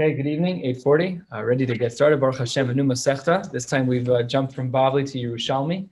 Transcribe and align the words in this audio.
Okay, 0.00 0.14
good 0.14 0.26
evening, 0.26 0.64
840. 0.64 1.20
Uh, 1.30 1.44
ready 1.44 1.66
to 1.66 1.76
get 1.76 1.92
started. 1.92 2.18
Baruch 2.18 2.38
Hashem, 2.38 2.70
a 2.70 2.72
new 2.72 2.82
Masechta. 2.82 3.52
This 3.52 3.66
time 3.66 3.86
we've 3.86 4.08
uh, 4.08 4.22
jumped 4.22 4.54
from 4.54 4.72
Bavli 4.72 5.04
to 5.12 5.18
Yerushalmi. 5.18 5.86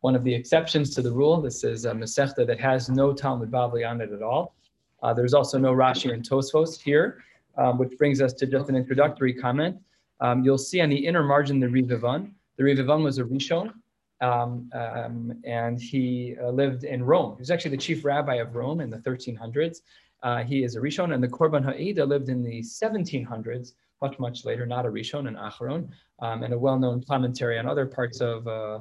One 0.00 0.16
of 0.16 0.24
the 0.24 0.34
exceptions 0.34 0.94
to 0.94 1.02
the 1.02 1.12
rule. 1.12 1.38
This 1.42 1.62
is 1.62 1.84
a 1.84 1.92
Masechta 1.92 2.46
that 2.46 2.58
has 2.58 2.88
no 2.88 3.12
Talmud 3.12 3.50
Bavli 3.50 3.86
on 3.86 4.00
it 4.00 4.10
at 4.10 4.22
all. 4.22 4.54
Uh, 5.02 5.12
there's 5.12 5.34
also 5.34 5.58
no 5.58 5.74
Rashi 5.74 6.14
and 6.14 6.26
Tosfos 6.26 6.80
here, 6.80 7.22
um, 7.58 7.76
which 7.76 7.98
brings 7.98 8.22
us 8.22 8.32
to 8.32 8.46
just 8.46 8.70
an 8.70 8.74
introductory 8.74 9.34
comment. 9.34 9.76
Um, 10.20 10.42
you'll 10.42 10.56
see 10.56 10.80
on 10.80 10.88
the 10.88 11.06
inner 11.06 11.22
margin 11.22 11.60
the 11.60 11.66
Rivavan. 11.66 12.32
The 12.56 12.62
Rivavan 12.62 13.04
was 13.04 13.18
a 13.18 13.24
Rishon, 13.24 13.74
um, 14.22 14.70
um, 14.72 15.38
and 15.44 15.78
he 15.78 16.36
uh, 16.42 16.48
lived 16.48 16.84
in 16.84 17.04
Rome. 17.04 17.34
He 17.36 17.40
was 17.40 17.50
actually 17.50 17.72
the 17.72 17.82
chief 17.82 18.02
rabbi 18.02 18.36
of 18.36 18.56
Rome 18.56 18.80
in 18.80 18.88
the 18.88 18.96
1300s. 18.96 19.82
Uh, 20.22 20.42
he 20.42 20.62
is 20.62 20.76
a 20.76 20.80
Rishon, 20.80 21.14
and 21.14 21.22
the 21.22 21.28
Korban 21.28 21.64
Ha'eda 21.64 22.04
lived 22.04 22.28
in 22.28 22.42
the 22.42 22.60
1700s, 22.60 23.72
much, 24.00 24.18
much 24.18 24.44
later, 24.44 24.66
not 24.66 24.86
a 24.86 24.88
Rishon, 24.88 25.26
an 25.26 25.36
Acharon, 25.36 25.88
um, 26.20 26.42
and 26.42 26.54
a 26.54 26.58
well-known 26.58 27.02
commentary 27.08 27.58
on 27.58 27.66
other 27.66 27.86
parts 27.86 28.20
of 28.20 28.46
uh, 28.46 28.80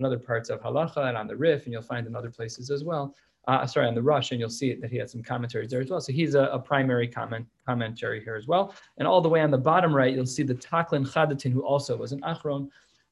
on 0.00 0.06
other 0.06 0.18
parts 0.18 0.48
of 0.48 0.60
Halacha 0.62 1.08
and 1.08 1.16
on 1.16 1.26
the 1.26 1.36
Rif, 1.36 1.64
and 1.64 1.72
you'll 1.72 1.82
find 1.82 2.06
in 2.06 2.16
other 2.16 2.30
places 2.30 2.70
as 2.70 2.84
well. 2.84 3.14
Uh, 3.48 3.66
sorry, 3.66 3.86
on 3.86 3.94
the 3.94 4.02
Rosh, 4.02 4.32
and 4.32 4.40
you'll 4.40 4.50
see 4.50 4.74
that 4.74 4.90
he 4.90 4.96
had 4.96 5.08
some 5.08 5.22
commentaries 5.22 5.70
there 5.70 5.80
as 5.80 5.90
well. 5.90 6.00
So 6.00 6.12
he's 6.12 6.34
a, 6.34 6.44
a, 6.44 6.58
primary 6.58 7.08
comment 7.08 7.46
commentary 7.66 8.22
here 8.22 8.36
as 8.36 8.46
well. 8.46 8.74
And 8.98 9.08
all 9.08 9.20
the 9.22 9.30
way 9.30 9.40
on 9.40 9.50
the 9.50 9.58
bottom 9.58 9.94
right, 9.94 10.14
you'll 10.14 10.26
see 10.26 10.42
the 10.42 10.54
Taklin 10.54 11.06
Chadatin, 11.06 11.50
who 11.50 11.62
also 11.62 11.96
was 11.96 12.12
an 12.12 12.20
Achron. 12.20 12.68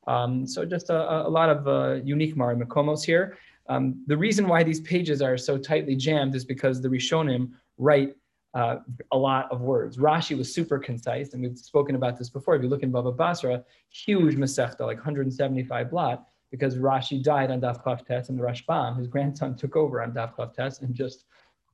Um, 0.06 0.46
so 0.46 0.64
just 0.64 0.90
a, 0.90 1.26
a 1.26 1.28
lot 1.28 1.48
of 1.48 1.66
uh, 1.66 2.02
unique 2.04 2.36
Mari 2.36 2.56
Makomos 2.56 3.04
here. 3.04 3.38
Um, 3.68 4.02
the 4.06 4.16
reason 4.16 4.46
why 4.46 4.62
these 4.62 4.80
pages 4.80 5.22
are 5.22 5.36
so 5.36 5.58
tightly 5.58 5.96
jammed 5.96 6.34
is 6.34 6.44
because 6.44 6.80
the 6.80 6.88
Rishonim 6.88 7.52
write 7.78 8.14
uh, 8.54 8.76
a 9.12 9.16
lot 9.16 9.50
of 9.50 9.60
words. 9.60 9.96
Rashi 9.96 10.36
was 10.36 10.52
super 10.52 10.78
concise, 10.78 11.32
and 11.32 11.42
we've 11.42 11.58
spoken 11.58 11.94
about 11.94 12.18
this 12.18 12.28
before. 12.28 12.56
If 12.56 12.62
you 12.62 12.68
look 12.68 12.82
in 12.82 12.90
Baba 12.90 13.12
Basra, 13.12 13.64
huge 13.90 14.36
Masechta, 14.36 14.80
like 14.80 14.96
175 14.96 15.90
blot, 15.90 16.24
because 16.50 16.76
Rashi 16.76 17.22
died 17.22 17.50
on 17.50 17.60
Daf 17.60 17.82
Chav 17.84 18.06
Tes, 18.06 18.30
and 18.30 18.38
the 18.38 18.42
Rashbam, 18.42 18.98
his 18.98 19.06
grandson, 19.06 19.54
took 19.54 19.76
over 19.76 20.02
on 20.02 20.12
Daf 20.12 20.34
Chav 20.34 20.54
Tes 20.54 20.80
and 20.80 20.94
just 20.94 21.24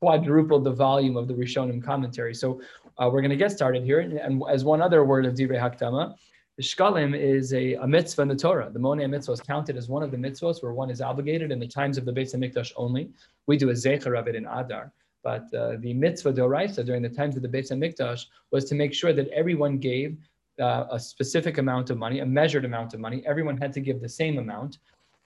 quadrupled 0.01 0.65
the 0.65 0.73
volume 0.73 1.17
of 1.17 1.29
the 1.29 1.35
Rishonim 1.35 1.83
commentary. 1.83 2.35
So 2.35 2.61
uh, 2.99 3.09
we're 3.11 3.23
going 3.23 3.31
to 3.31 3.37
get 3.37 3.53
started 3.53 3.85
here. 3.85 4.01
And 4.01 4.43
as 4.51 4.65
one 4.65 4.83
other 4.83 5.05
word 5.05 5.25
of 5.25 5.35
Divrei 5.35 5.61
Hakdama, 5.61 6.15
the 6.57 6.63
Shkalim 6.63 7.19
is 7.19 7.53
a, 7.53 7.75
a, 7.75 7.87
mitzvah 7.87 8.23
in 8.23 8.29
the 8.29 8.37
Torah. 8.37 8.71
The 8.71 8.79
Monei 8.79 9.09
mitzvah 9.09 9.33
is 9.33 9.41
counted 9.41 9.77
as 9.77 9.89
one 9.89 10.03
of 10.03 10.11
the 10.11 10.17
mitzvahs 10.17 10.63
where 10.63 10.73
one 10.73 10.91
is 10.91 11.01
obligated 11.01 11.51
in 11.51 11.59
the 11.59 11.67
times 11.67 11.99
of 11.99 12.05
the 12.05 12.13
Beit 12.13 12.29
HaMikdash 12.29 12.73
only. 12.77 13.11
We 13.47 13.57
do 13.57 13.71
a 13.71 13.73
zecher 13.73 14.19
of 14.19 14.29
it 14.29 14.37
in 14.37 14.45
Adar. 14.47 14.93
But 15.25 15.53
uh, 15.55 15.77
the 15.81 15.95
mitzvah 15.95 16.35
doraisa 16.35 16.85
during 16.85 17.03
the 17.03 17.09
times 17.09 17.35
of 17.37 17.43
the 17.43 17.49
Beit 17.49 17.71
HaMikdash 17.71 18.27
was 18.53 18.67
to 18.67 18.75
make 18.75 18.93
sure 18.93 19.13
that 19.15 19.29
everyone 19.29 19.79
gave 19.79 20.19
uh, 20.61 20.85
a 20.91 21.01
specific 21.01 21.59
amount 21.59 21.91
of 21.91 21.99
money, 21.99 22.21
a 22.21 22.27
measured 22.27 22.65
amount 22.65 22.95
of 22.95 23.01
money. 23.01 23.23
Everyone 23.27 23.57
had 23.57 23.73
to 23.73 23.81
give 23.81 24.01
the 24.01 24.09
same 24.09 24.39
amount 24.39 24.79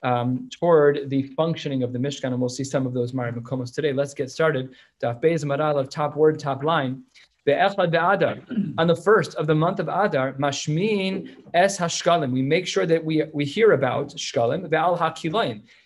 um, 0.02 0.48
toward 0.58 1.10
the 1.10 1.24
functioning 1.40 1.82
of 1.82 1.92
the 1.92 1.98
Mishkan. 1.98 2.28
And 2.28 2.40
we'll 2.40 2.48
see 2.48 2.64
some 2.64 2.86
of 2.86 2.94
those 2.94 3.12
Mari 3.12 3.32
Makomos 3.32 3.74
today. 3.74 3.92
Let's 3.92 4.14
get 4.14 4.30
started. 4.30 4.74
Daf 5.02 5.20
Beis 5.20 5.44
Maral 5.44 5.88
top 5.90 6.16
word, 6.16 6.38
top 6.38 6.62
line. 6.62 7.02
On 7.48 8.86
the 8.86 8.96
first 8.96 9.34
of 9.36 9.46
the 9.46 9.54
month 9.54 9.80
of 9.80 9.88
Adar, 9.88 10.34
Mashmin 10.34 11.36
es 11.54 11.78
hashkalim. 11.78 12.30
We 12.32 12.42
make 12.42 12.66
sure 12.66 12.86
that 12.86 13.04
we, 13.04 13.24
we 13.32 13.44
hear 13.44 13.72
about 13.72 14.08
shkalim, 14.10 14.68
ve'al 14.68 14.98
ha 14.98 15.14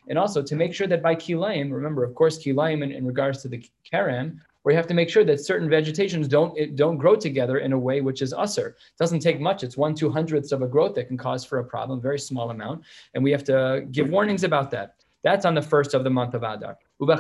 And 0.09 0.19
also 0.19 0.43
to 0.43 0.57
make 0.57 0.75
sure 0.75 0.87
that 0.87 1.03
by 1.03 1.15
kilayim, 1.15 1.73
remember, 1.73 2.05
of 2.05 2.15
course, 2.15 2.39
kilayim 2.39 2.83
in, 2.83 2.91
in 2.91 3.07
regards 3.07 3.43
to 3.43 3.49
the 3.49 3.65
kerem, 3.91 4.39
where 4.63 4.73
you 4.73 4.77
have 4.77 4.87
to 4.87 4.95
make 4.95 5.11
sure 5.11 5.25
that 5.25 5.41
certain 5.41 5.69
vegetations 5.69 6.29
don't 6.29 6.77
don't 6.77 6.97
grow 6.97 7.17
together 7.17 7.59
in 7.59 7.73
a 7.73 7.79
way 7.79 8.01
which 8.01 8.23
is 8.23 8.33
usser. 8.33 8.69
It 8.69 8.99
doesn't 8.99 9.21
take 9.21 9.41
much. 9.41 9.65
It's 9.65 9.77
one 9.77 9.95
two 9.95 10.11
hundredths 10.11 10.53
of 10.53 10.63
a 10.63 10.69
growth 10.69 10.95
that 10.95 11.09
can 11.09 11.19
cause 11.19 11.45
for 11.45 11.59
a 11.59 11.65
problem, 11.65 12.01
very 12.01 12.19
small 12.19 12.51
amount, 12.51 12.85
and 13.15 13.25
we 13.25 13.33
have 13.33 13.45
to 13.45 13.87
give 13.91 14.09
warnings 14.09 14.45
about 14.45 14.71
that. 14.71 15.02
That's 15.23 15.45
on 15.45 15.55
the 15.55 15.63
first 15.63 15.95
of 15.95 16.05
the 16.05 16.11
month 16.11 16.35
of 16.35 16.43
Adar. 16.43 16.77
On 17.01 17.07
the 17.07 17.15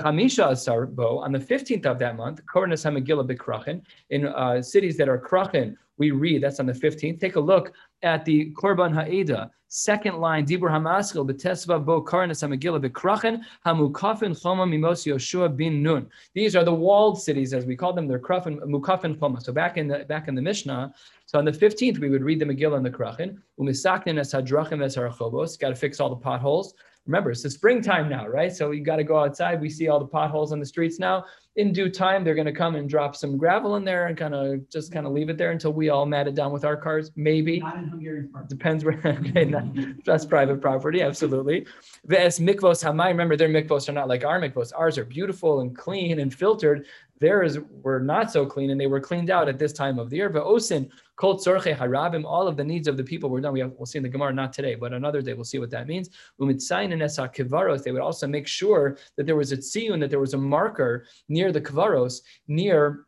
15th 1.39 1.87
of 1.87 1.99
that 1.99 2.17
month, 2.17 2.41
in 4.11 4.27
uh, 4.27 4.63
cities 4.63 4.97
that 4.97 5.09
are 5.09 5.19
Krachin, 5.19 5.77
we 5.99 6.11
read, 6.11 6.43
that's 6.43 6.59
on 6.59 6.67
the 6.67 6.73
15th. 6.73 7.21
Take 7.21 7.37
a 7.37 7.41
look 7.41 7.73
at 8.03 8.25
the 8.25 8.53
Korban 8.55 8.93
Ha'eda, 8.93 9.51
second 9.69 10.19
line, 10.19 10.45
Dibur 10.45 10.71
Hamaskil, 10.71 11.29
Betesva 11.31 11.85
Bo 11.85 12.03
Koronas 12.03 12.43
HaMegillah 12.43 12.85
Bekrachin, 12.85 13.41
Hamukafin 13.65 14.41
Choma 14.41 14.67
Mimos 14.67 15.07
Yoshua 15.07 15.55
bin 15.55 15.83
Nun. 15.83 16.09
These 16.34 16.57
are 16.57 16.65
the 16.65 16.75
walled 16.75 17.23
cities, 17.23 17.55
as 17.55 17.67
we 17.67 17.77
call 17.77 17.93
them. 17.93 18.09
They're 18.09 18.19
Krafin, 18.19 18.59
Mukafin 18.63 19.19
Choma. 19.19 19.41
So 19.41 19.53
back 19.53 19.77
in 19.77 19.87
the 19.87 20.01
back 20.01 20.29
in 20.29 20.34
the 20.34 20.43
Mishnah, 20.43 20.93
so 21.27 21.39
on 21.39 21.45
the 21.45 21.53
15th, 21.53 21.99
we 21.99 22.11
would 22.11 22.23
read 22.23 22.41
the 22.41 22.47
Megillah 22.47 22.79
and 22.79 22.87
the 22.87 22.91
Krachin. 22.91 23.39
Umisaknin 23.61 24.19
es 24.19 24.34
hadrachim. 24.34 25.59
Got 25.59 25.69
to 25.69 25.77
fix 25.77 26.01
all 26.01 26.11
the 26.11 26.17
potholes. 26.17 26.75
Remember, 27.07 27.33
it's 27.33 27.43
the 27.43 27.51
springtime 27.51 28.09
now, 28.09 28.29
right? 28.29 28.55
So 28.55 28.71
you 28.71 28.85
got 28.85 28.97
to 28.97 29.05
go 29.05 29.19
outside. 29.19 29.61
We 29.61 29.69
see 29.69 29.89
all 29.89 29.99
the 29.99 30.07
potholes 30.07 30.53
on 30.53 30.61
the 30.61 30.67
streets 30.67 31.01
now. 31.01 31.25
In 31.57 31.73
due 31.73 31.91
time, 31.91 32.23
they're 32.23 32.37
going 32.37 32.47
to 32.47 32.53
come 32.53 32.77
and 32.77 32.89
drop 32.89 33.17
some 33.17 33.37
gravel 33.37 33.75
in 33.75 33.85
there 33.85 34.07
and 34.07 34.17
kind 34.17 34.35
of 34.35 34.69
just 34.71 34.93
kind 34.93 35.05
of 35.05 35.13
leave 35.13 35.29
it 35.29 35.37
there 35.37 35.51
until 35.51 35.73
we 35.73 35.89
all 35.89 36.07
mat 36.07 36.29
it 36.29 36.37
down 36.37 36.53
with 36.53 36.65
our 36.65 36.77
cars. 36.77 37.11
Maybe. 37.17 37.59
Not 37.59 37.77
in 37.77 37.89
Hungarian 37.89 38.31
Park. 38.33 38.49
Depends 38.49 38.85
where. 38.85 39.01
okay, 39.05 39.45
not, 39.45 39.65
that's 40.05 40.25
private 40.25 40.61
property. 40.61 41.03
Absolutely. 41.03 41.67
Ves 42.07 42.39
mikvos 42.39 42.83
hamai. 42.85 43.09
Remember, 43.09 43.37
their 43.37 43.49
mikvos 43.49 43.89
are 43.89 43.93
not 43.93 44.09
like 44.09 44.25
our 44.25 44.41
mikvos. 44.41 44.73
Ours 44.75 44.97
are 44.97 45.05
beautiful 45.05 45.61
and 45.61 45.77
clean 45.77 46.21
and 46.21 46.33
filtered. 46.33 46.87
Theirs 47.19 47.59
were 47.83 48.01
not 48.01 48.33
so 48.33 48.47
clean, 48.47 48.71
and 48.71 48.81
they 48.81 48.87
were 48.87 49.01
cleaned 49.01 49.31
out 49.31 49.49
at 49.49 49.59
this 49.59 49.73
time 49.73 49.99
of 49.99 50.09
the 50.09 50.17
year. 50.17 50.29
But 50.29 50.45
osin 50.45 50.89
kol 51.17 51.39
tzorche 51.39 51.77
harabim, 51.77 52.25
all 52.25 52.49
of 52.49 52.56
the 52.56 52.65
needs 52.65 52.89
of 52.89 52.97
the 52.97 53.05
people 53.05 53.31
were 53.31 53.41
done. 53.41 53.53
We 53.53 53.61
have, 53.61 53.73
we'll 53.77 53.87
see 53.87 53.99
in 53.99 54.03
the 54.03 54.09
Gemara, 54.09 54.33
not 54.33 54.53
today, 54.53 54.75
but 54.75 54.93
another 54.93 55.23
day, 55.23 55.34
we'll 55.34 55.45
see 55.45 55.59
what 55.59 55.71
that 55.71 55.87
means. 55.87 56.11
Umitzayin 56.41 56.93
and 56.93 57.03
esa 57.03 57.28
kivaros, 57.28 57.83
they 57.83 57.93
would 57.93 58.00
also 58.00 58.27
make 58.27 58.47
sure 58.47 58.97
that 59.17 59.27
there 59.27 59.37
was 59.37 59.53
a 59.53 59.56
tziyun, 59.56 60.01
that 60.01 60.11
there 60.11 60.21
was 60.21 60.34
a 60.34 60.39
marker 60.39 61.06
near 61.28 61.53
the 61.53 61.61
kivaros, 61.61 62.22
near 62.49 63.06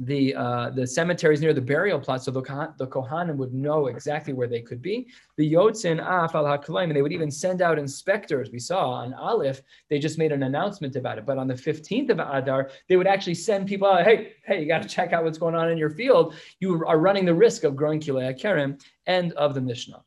the 0.00 0.34
uh, 0.34 0.70
the 0.70 0.86
cemeteries 0.86 1.40
near 1.40 1.54
the 1.54 1.60
burial 1.60 2.00
plots, 2.00 2.24
so 2.24 2.30
the, 2.32 2.74
the 2.78 2.86
Kohanim 2.86 3.36
would 3.36 3.54
know 3.54 3.86
exactly 3.86 4.32
where 4.32 4.48
they 4.48 4.60
could 4.60 4.82
be. 4.82 5.08
The 5.36 5.52
Yotzin 5.52 6.00
Af 6.00 6.34
al 6.34 6.46
and 6.78 6.96
they 6.96 7.02
would 7.02 7.12
even 7.12 7.30
send 7.30 7.62
out 7.62 7.78
inspectors. 7.78 8.50
We 8.50 8.58
saw 8.58 8.90
on 8.90 9.14
Aleph, 9.14 9.62
they 9.90 10.00
just 10.00 10.18
made 10.18 10.32
an 10.32 10.42
announcement 10.42 10.96
about 10.96 11.18
it. 11.18 11.26
But 11.26 11.38
on 11.38 11.46
the 11.46 11.54
15th 11.54 12.10
of 12.10 12.18
Adar, 12.18 12.70
they 12.88 12.96
would 12.96 13.06
actually 13.06 13.36
send 13.36 13.68
people 13.68 13.86
out, 13.86 14.04
hey, 14.04 14.32
hey, 14.44 14.60
you 14.60 14.66
got 14.66 14.82
to 14.82 14.88
check 14.88 15.12
out 15.12 15.22
what's 15.22 15.38
going 15.38 15.54
on 15.54 15.70
in 15.70 15.78
your 15.78 15.90
field. 15.90 16.34
You 16.58 16.84
are 16.86 16.98
running 16.98 17.24
the 17.24 17.34
risk 17.34 17.62
of 17.62 17.76
growing 17.76 18.00
Kilei 18.00 18.38
Kerem. 18.40 18.82
End 19.06 19.32
of 19.34 19.54
the 19.54 19.60
Mishnah. 19.60 20.02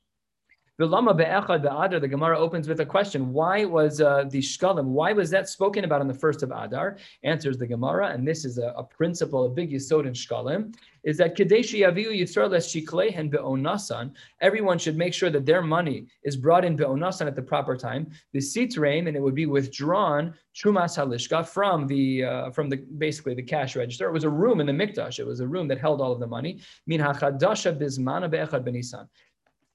The 0.80 2.08
Gemara 2.10 2.38
opens 2.38 2.68
with 2.68 2.80
a 2.82 2.86
question. 2.86 3.34
Why 3.34 3.66
was 3.66 4.00
uh, 4.00 4.26
the 4.30 4.40
shkalim, 4.40 4.86
why 4.86 5.12
was 5.12 5.32
that 5.32 5.50
spoken 5.50 5.86
about 5.86 6.02
on 6.02 6.08
the 6.08 6.14
first 6.14 6.44
of 6.44 6.52
Adar? 6.52 6.98
Answers 7.24 7.58
the 7.58 7.66
Gemara, 7.66 8.10
and 8.10 8.28
this 8.28 8.46
is 8.46 8.60
a, 8.60 8.74
a 8.78 8.84
principle, 8.84 9.46
a 9.46 9.50
big 9.50 9.72
yisod 9.72 10.06
in 10.06 10.14
shkalim, 10.14 10.76
is 11.04 11.18
that 11.18 11.36
Kadeshi 11.36 11.80
Yaviu 11.80 12.12
Yisrael 12.12 12.52
Shiklehen 12.52 13.32
Be'onasan, 13.32 14.12
everyone 14.42 14.78
should 14.78 14.98
make 14.98 15.14
sure 15.14 15.30
that 15.32 15.46
their 15.46 15.64
money 15.64 16.06
is 16.24 16.36
brought 16.36 16.64
in 16.64 16.76
Be'onasan 16.76 17.26
at 17.26 17.36
the 17.36 17.42
proper 17.42 17.76
time. 17.76 18.12
The 18.34 18.40
Sitraim, 18.40 19.08
and 19.08 19.16
it 19.16 19.22
would 19.22 19.34
be 19.34 19.48
withdrawn 19.48 20.36
Halishka 20.56 21.48
from 21.48 21.88
the 21.88 22.24
uh, 22.24 22.52
from 22.52 22.70
the 22.70 22.78
basically 22.98 23.36
the 23.36 23.44
cash 23.44 23.76
register. 23.76 24.08
It 24.08 24.12
was 24.12 24.24
a 24.24 24.30
room 24.30 24.60
in 24.60 24.68
the 24.68 24.74
Mikdash. 24.74 25.20
It 25.20 25.26
was 25.26 25.40
a 25.40 25.48
room 25.48 25.68
that 25.70 25.80
held 25.80 26.02
all 26.02 26.12
of 26.12 26.20
the 26.20 26.28
money. 26.28 26.60
Min 26.88 27.00
Hachadasha 27.00 27.78
Bizmana 27.80 28.30
Be'echad 28.30 28.64
Benisan 28.64 29.08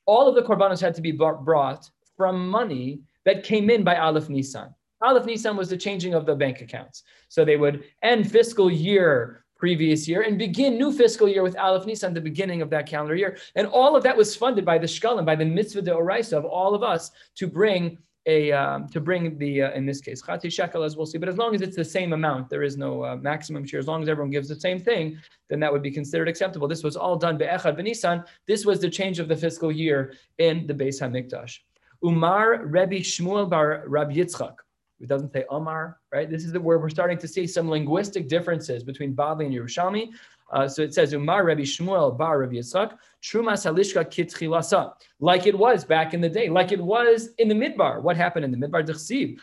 all 0.07 0.29
of 0.29 0.35
the 0.35 0.43
korbanos 0.43 0.81
had 0.81 0.95
to 0.95 1.03
be 1.03 1.13
brought 1.13 1.91
from 2.17 2.49
money 2.49 3.01
that 3.25 3.45
came 3.45 3.71
in 3.71 3.85
by 3.85 3.97
Aleph 3.97 4.29
Nissan. 4.29 4.73
Aleph 5.03 5.25
Nissan 5.25 5.57
was 5.57 5.69
the 5.69 5.77
changing 5.77 6.15
of 6.15 6.27
the 6.27 6.35
bank 6.35 6.61
accounts. 6.61 7.03
So 7.29 7.45
they 7.45 7.57
would 7.57 7.85
end 8.03 8.31
fiscal 8.31 8.71
year 8.71 9.45
previous 9.57 10.09
year 10.09 10.23
and 10.23 10.39
begin 10.39 10.77
new 10.77 10.93
fiscal 10.93 11.29
year 11.29 11.43
with 11.45 11.57
Aleph 11.57 11.85
Nissan, 11.85 12.15
the 12.15 12.21
beginning 12.21 12.63
of 12.63 12.71
that 12.71 12.87
calendar 12.87 13.15
year. 13.15 13.37
And 13.55 13.69
all 13.69 13.95
of 13.95 14.03
that 14.03 14.17
was 14.17 14.35
funded 14.35 14.65
by 14.65 14.77
the 14.77 14.89
Shkalim, 14.89 15.25
by 15.25 15.37
the 15.37 15.45
mitzvah 15.45 15.83
de 15.83 15.93
Oraisa 15.93 16.33
of 16.33 16.45
all 16.45 16.75
of 16.75 16.83
us 16.83 17.13
to 17.37 17.47
bring 17.47 17.99
a 18.27 18.53
um, 18.53 18.89
to 18.89 19.01
bring 19.01 19.37
the 19.39 19.63
uh, 19.63 19.73
in 19.73 19.85
this 19.85 20.01
case 20.01 20.23
chati 20.23 20.51
shekel 20.53 20.83
as 20.83 20.97
we'll 20.97 21.07
see. 21.07 21.19
But 21.19 21.29
as 21.29 21.37
long 21.37 21.55
as 21.55 21.61
it's 21.61 21.77
the 21.77 21.85
same 21.85 22.13
amount, 22.13 22.49
there 22.51 22.63
is 22.63 22.77
no 22.77 23.05
uh, 23.05 23.17
maximum 23.17 23.67
share. 23.67 23.81
As 23.81 23.87
long 23.87 24.03
as 24.03 24.09
everyone 24.09 24.31
gives 24.31 24.49
the 24.49 24.61
same 24.61 24.79
thing, 24.79 25.19
then 25.49 25.61
that 25.61 25.73
would 25.73 25.83
be 25.83 25.91
considered 25.91 26.29
acceptable. 26.29 26.69
This 26.69 26.85
was 26.85 26.97
all 26.97 27.17
done 27.17 27.37
be'echad 27.37 27.79
benisan. 27.79 28.25
This 28.47 28.65
was 28.65 28.81
the 28.81 28.91
change 28.91 29.19
of 29.19 29.29
the 29.29 29.37
fiscal 29.37 29.73
year 29.73 30.15
in 30.39 30.67
the 30.67 30.75
Beis 30.75 31.01
Hamikdash. 31.01 31.59
Umar 32.05 32.65
Rebbe 32.65 32.97
Shmuel 32.97 33.49
bar 33.49 33.85
Rabbi 33.87 34.15
Yitzchak. 34.15 34.55
It 35.01 35.09
doesn't 35.09 35.33
say 35.33 35.45
Omar, 35.51 35.99
right? 36.13 36.31
This 36.31 36.45
is 36.45 36.53
the, 36.53 36.61
where 36.61 36.79
we're 36.79 36.89
starting 36.89 37.19
to 37.19 37.27
see 37.27 37.45
some 37.45 37.69
linguistic 37.69 38.29
differences 38.29 38.85
between 38.85 39.17
Bavli 39.17 39.47
and 39.47 39.55
Yerushalmi. 39.55 40.11
Uh, 40.53 40.69
so 40.69 40.83
it 40.83 40.93
says 40.93 41.13
Umar 41.15 41.45
Rabbi 41.45 41.63
Shmuel 41.63 42.17
Bar 42.17 42.41
Rabbi 42.41 42.57
Yitzchak 42.57 42.97
Trumas 43.23 43.65
Halishka 43.65 44.05
Kitchilasa, 44.05 44.93
like 45.21 45.47
it 45.47 45.59
was 45.59 45.85
back 45.85 46.13
in 46.13 46.21
the 46.21 46.29
day, 46.29 46.49
like 46.49 46.73
it 46.73 46.81
was 46.81 47.31
in 47.39 47.49
the 47.49 47.55
Midbar. 47.55 48.03
What 48.03 48.17
happened 48.17 48.45
in 48.45 48.51
the 48.51 48.59
Midbar? 48.59 48.85
Dechsiv. 48.87 49.39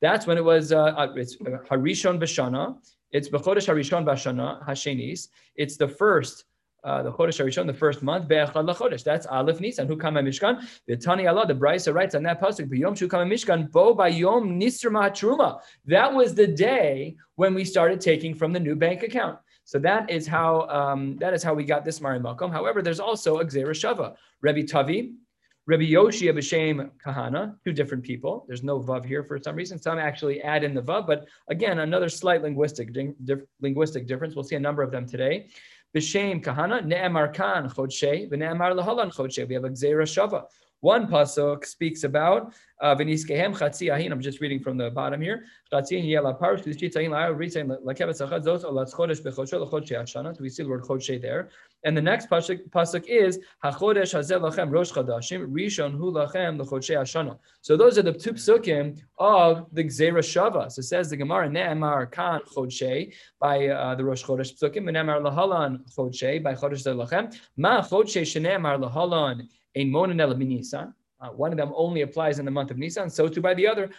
That's 0.00 0.26
when 0.26 0.38
it 0.38 0.44
was 0.44 0.72
uh, 0.72 0.82
uh 0.84 1.12
it's 1.16 1.36
Harishon 1.36 2.18
Bashana 2.18 2.76
It's 3.12 3.28
B'chodesh 3.28 3.68
Harishon 3.68 4.04
Bashana 4.04 4.66
Hashenis. 4.66 5.28
It's 5.56 5.76
the 5.76 5.88
first 5.88 6.44
uh, 6.84 7.02
the 7.02 7.12
Chodesh 7.12 7.40
Harishon, 7.40 7.66
the 7.66 7.74
first 7.74 8.02
month, 8.02 8.28
Be'echad 8.28 8.52
LaChodesh. 8.52 9.04
That's 9.04 9.26
Aleph 9.26 9.60
Nisan. 9.60 9.86
Who 9.86 9.94
a 9.94 9.96
Mishkan? 9.96 10.66
The 10.86 10.96
Tani 10.96 11.26
Allah, 11.26 11.46
the 11.46 11.54
Brisa 11.54 11.92
writes 11.94 12.14
on 12.14 12.22
that 12.24 12.40
pasuk, 12.40 12.70
B'yom 12.70 12.96
Shu 12.96 13.08
come 13.08 13.28
Mishkan, 13.28 13.70
Bo 13.70 13.94
Bayom 13.94 14.60
Nisr 14.60 14.90
Truma. 14.90 15.60
That 15.86 16.12
was 16.12 16.34
the 16.34 16.46
day 16.46 17.16
when 17.36 17.54
we 17.54 17.64
started 17.64 18.00
taking 18.00 18.34
from 18.34 18.52
the 18.52 18.60
new 18.60 18.74
bank 18.74 19.02
account. 19.02 19.38
So 19.64 19.78
that 19.78 20.10
is 20.10 20.26
how 20.26 20.66
um, 20.68 21.16
that 21.18 21.32
is 21.32 21.42
how 21.42 21.54
we 21.54 21.64
got 21.64 21.84
this 21.84 22.00
Mari 22.00 22.18
Makom. 22.18 22.50
However, 22.50 22.82
there's 22.82 22.98
also 22.98 23.38
a 23.38 23.44
Gzera 23.44 23.70
Shava. 23.70 24.14
Rebbe 24.40 24.66
Tavi, 24.66 25.14
Rebbe 25.66 25.84
Yoshi 25.84 26.26
Abishem 26.26 26.90
Kahana, 27.04 27.54
two 27.64 27.72
different 27.72 28.02
people. 28.02 28.44
There's 28.48 28.64
no 28.64 28.80
Vav 28.80 29.04
here 29.04 29.22
for 29.22 29.38
some 29.38 29.54
reason. 29.54 29.80
Some 29.80 29.98
actually 29.98 30.40
add 30.42 30.64
in 30.64 30.74
the 30.74 30.82
Vav, 30.82 31.06
but 31.06 31.28
again, 31.48 31.78
another 31.78 32.08
slight 32.08 32.42
linguistic, 32.42 32.88
linguistic 33.60 34.08
difference. 34.08 34.34
We'll 34.34 34.42
see 34.42 34.56
a 34.56 34.60
number 34.60 34.82
of 34.82 34.90
them 34.90 35.06
today. 35.06 35.48
B'Shem 35.94 36.42
Kahana, 36.42 36.84
Ne'emar 36.84 37.34
Kan 37.34 37.68
Chodshe, 37.68 38.30
V'Ne'emar 38.30 38.78
Lahalan 38.78 39.12
Chodshe. 39.12 39.46
We 39.48 39.54
have 39.54 39.64
a 39.64 39.70
Gzera 39.70 40.04
Shava. 40.04 40.44
One 40.80 41.06
pasuk 41.06 41.66
speaks 41.66 42.04
about 42.04 42.54
uh, 42.80 42.96
v'niskehem 42.96 43.54
chatzi. 43.54 43.92
I'm 43.92 44.20
just 44.20 44.40
reading 44.40 44.60
from 44.60 44.78
the 44.78 44.90
bottom 44.90 45.20
here. 45.20 45.44
Chatzi 45.70 46.10
chodesh 46.10 46.80
we 50.40 50.48
see 50.48 50.62
the 50.62 50.68
word 50.68 50.82
chodshe 50.82 51.20
there. 51.20 51.50
And 51.84 51.96
the 51.96 52.00
next 52.00 52.30
pasuk, 52.30 53.06
is 53.06 53.38
hachodesh 53.62 54.12
hazel 54.12 54.40
lachem 54.40 54.70
rosh 54.70 54.92
chadashim 54.92 55.52
rishon 55.52 55.92
hu 55.92 56.12
lachem 56.12 56.58
l'chodshe 56.58 56.96
hashana. 56.96 57.38
So 57.60 57.76
those 57.76 57.98
are 57.98 58.02
the 58.02 58.12
two 58.12 58.32
psukim 58.32 58.98
of 59.18 59.66
the 59.72 59.84
gzera 59.84 60.20
shava. 60.20 60.72
So 60.72 60.80
it 60.80 60.84
says 60.84 61.10
the 61.10 61.16
Gemara 61.16 61.48
ne'emar 61.48 62.10
kan 62.10 62.40
chodshe 62.56 63.12
by 63.38 63.68
uh, 63.68 63.94
the 63.96 64.04
rosh 64.04 64.24
chodesh 64.24 64.58
psukim 64.58 64.84
ne'emar 64.84 65.20
lahalan 65.20 65.80
chodshe 65.94 66.42
by 66.42 66.54
chodesh 66.54 66.86
lachem 66.86 67.36
ma 67.58 67.82
chodshe 67.82 68.22
shene'emar 68.22 68.78
lahalan 68.78 69.46
Ein 69.76 69.90
monan 69.90 70.38
Nisan. 70.38 70.94
Uh, 71.20 71.28
one 71.28 71.52
of 71.52 71.58
them 71.58 71.70
only 71.76 72.00
applies 72.00 72.38
in 72.38 72.46
the 72.46 72.50
month 72.50 72.70
of 72.70 72.78
Nisan, 72.78 73.10
so 73.10 73.28
too 73.28 73.42
by 73.42 73.52
the 73.52 73.66
other. 73.66 73.90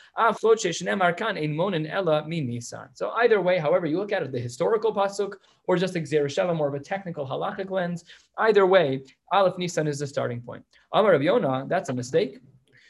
So 2.93 3.09
either 3.11 3.41
way, 3.41 3.59
however 3.59 3.85
you 3.85 3.97
look 3.99 4.11
at 4.11 4.23
it, 4.23 4.31
the 4.31 4.39
historical 4.39 4.91
pasuk 4.91 5.33
or 5.65 5.77
just 5.77 5.95
a 5.95 5.99
Gzera 5.99 6.25
Shava, 6.25 6.55
more 6.55 6.67
of 6.67 6.73
a 6.73 6.79
technical 6.79 7.27
halachic 7.27 7.69
lens, 7.69 8.05
either 8.39 8.65
way, 8.65 9.03
Aleph 9.31 9.59
Nisan 9.59 9.87
is 9.87 9.99
the 9.99 10.07
starting 10.07 10.41
point. 10.41 10.65
Amar 10.93 11.21
Yonah, 11.21 11.65
that's 11.67 11.89
a 11.89 11.93
mistake. 11.93 12.39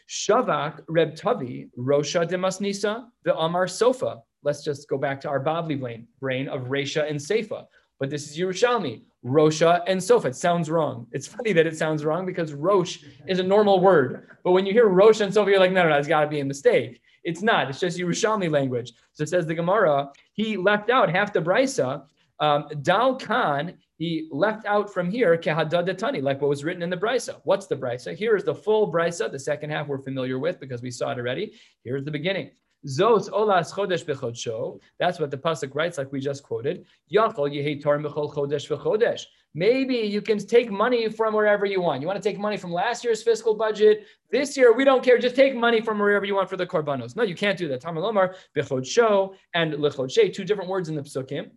Shavak 0.07 0.81
Reb 0.87 1.15
Tavi, 1.15 1.69
Rosha 1.77 2.27
Demas 2.27 2.61
Nisa, 2.61 3.07
the 3.23 3.35
Amar 3.37 3.67
Sofa. 3.67 4.21
Let's 4.43 4.63
just 4.63 4.87
go 4.87 4.97
back 4.97 5.19
to 5.21 5.29
our 5.29 5.43
Bavli 5.43 5.79
brain, 5.79 6.07
brain 6.19 6.47
of 6.47 6.63
Resha 6.63 7.09
and 7.09 7.19
Seifa. 7.19 7.65
But 8.01 8.09
this 8.09 8.27
is 8.27 8.35
Yerushalmi. 8.35 9.03
Rosha 9.23 9.83
and 9.85 10.03
Sofa. 10.03 10.29
It 10.29 10.35
sounds 10.35 10.71
wrong. 10.71 11.05
It's 11.11 11.27
funny 11.27 11.53
that 11.53 11.67
it 11.67 11.77
sounds 11.77 12.03
wrong 12.03 12.25
because 12.25 12.51
Rosh 12.51 13.03
is 13.27 13.37
a 13.37 13.43
normal 13.43 13.79
word. 13.79 14.27
But 14.43 14.53
when 14.53 14.65
you 14.65 14.73
hear 14.73 14.87
Rosh 14.87 15.21
and 15.21 15.31
Sofa, 15.31 15.51
you're 15.51 15.59
like, 15.59 15.71
no, 15.71 15.83
no, 15.83 15.89
no, 15.89 15.97
it's 15.99 16.07
got 16.07 16.21
to 16.21 16.27
be 16.27 16.39
a 16.39 16.45
mistake. 16.45 16.99
It's 17.23 17.43
not. 17.43 17.69
It's 17.69 17.79
just 17.79 17.99
Yerushalmi 17.99 18.49
language. 18.49 18.93
So 19.13 19.23
says 19.23 19.45
the 19.45 19.53
Gemara, 19.53 20.09
he 20.33 20.57
left 20.57 20.89
out 20.89 21.11
half 21.11 21.31
the 21.31 21.41
Brisa. 21.41 22.05
Um, 22.39 22.69
Dal 22.81 23.17
Khan, 23.17 23.75
he 23.99 24.27
left 24.31 24.65
out 24.65 24.91
from 24.91 25.11
here, 25.11 25.37
Kehadadatani, 25.37 26.23
like 26.23 26.41
what 26.41 26.49
was 26.49 26.63
written 26.63 26.81
in 26.81 26.89
the 26.89 26.97
Brisa. 26.97 27.39
What's 27.43 27.67
the 27.67 27.75
Brisa? 27.75 28.15
Here 28.15 28.35
is 28.35 28.43
the 28.43 28.55
full 28.55 28.91
Brisa. 28.91 29.31
The 29.31 29.37
second 29.37 29.69
half 29.69 29.85
we're 29.85 30.01
familiar 30.01 30.39
with 30.39 30.59
because 30.59 30.81
we 30.81 30.89
saw 30.89 31.11
it 31.11 31.19
already. 31.19 31.53
Here's 31.83 32.03
the 32.03 32.09
beginning. 32.09 32.49
Olas 32.85 33.73
chodesh. 33.73 34.79
That's 34.99 35.19
what 35.19 35.31
the 35.31 35.37
pasuk 35.37 35.75
writes, 35.75 35.97
like 35.97 36.11
we 36.11 36.19
just 36.19 36.43
quoted. 36.43 36.85
Yachol 37.13 37.51
mechol 37.83 38.33
chodesh. 38.33 39.25
Maybe 39.53 39.95
you 39.95 40.21
can 40.21 40.37
take 40.39 40.71
money 40.71 41.09
from 41.09 41.33
wherever 41.33 41.65
you 41.65 41.81
want. 41.81 42.01
You 42.01 42.07
want 42.07 42.21
to 42.21 42.29
take 42.29 42.39
money 42.39 42.55
from 42.55 42.71
last 42.71 43.03
year's 43.03 43.21
fiscal 43.21 43.53
budget. 43.53 44.05
This 44.31 44.55
year, 44.55 44.73
we 44.73 44.85
don't 44.85 45.03
care. 45.03 45.17
Just 45.17 45.35
take 45.35 45.53
money 45.55 45.81
from 45.81 45.99
wherever 45.99 46.23
you 46.23 46.35
want 46.35 46.49
for 46.49 46.55
the 46.55 46.65
korbanos. 46.65 47.17
No, 47.17 47.23
you 47.23 47.35
can't 47.35 47.57
do 47.57 47.67
that. 47.67 47.81
Tamalomar 47.81 48.35
bechodsho 48.55 49.35
and 49.53 49.73
lechodshe, 49.73 50.33
two 50.33 50.45
different 50.45 50.69
words 50.69 50.87
in 50.87 50.95
the 50.95 51.01
psukim. 51.01 51.51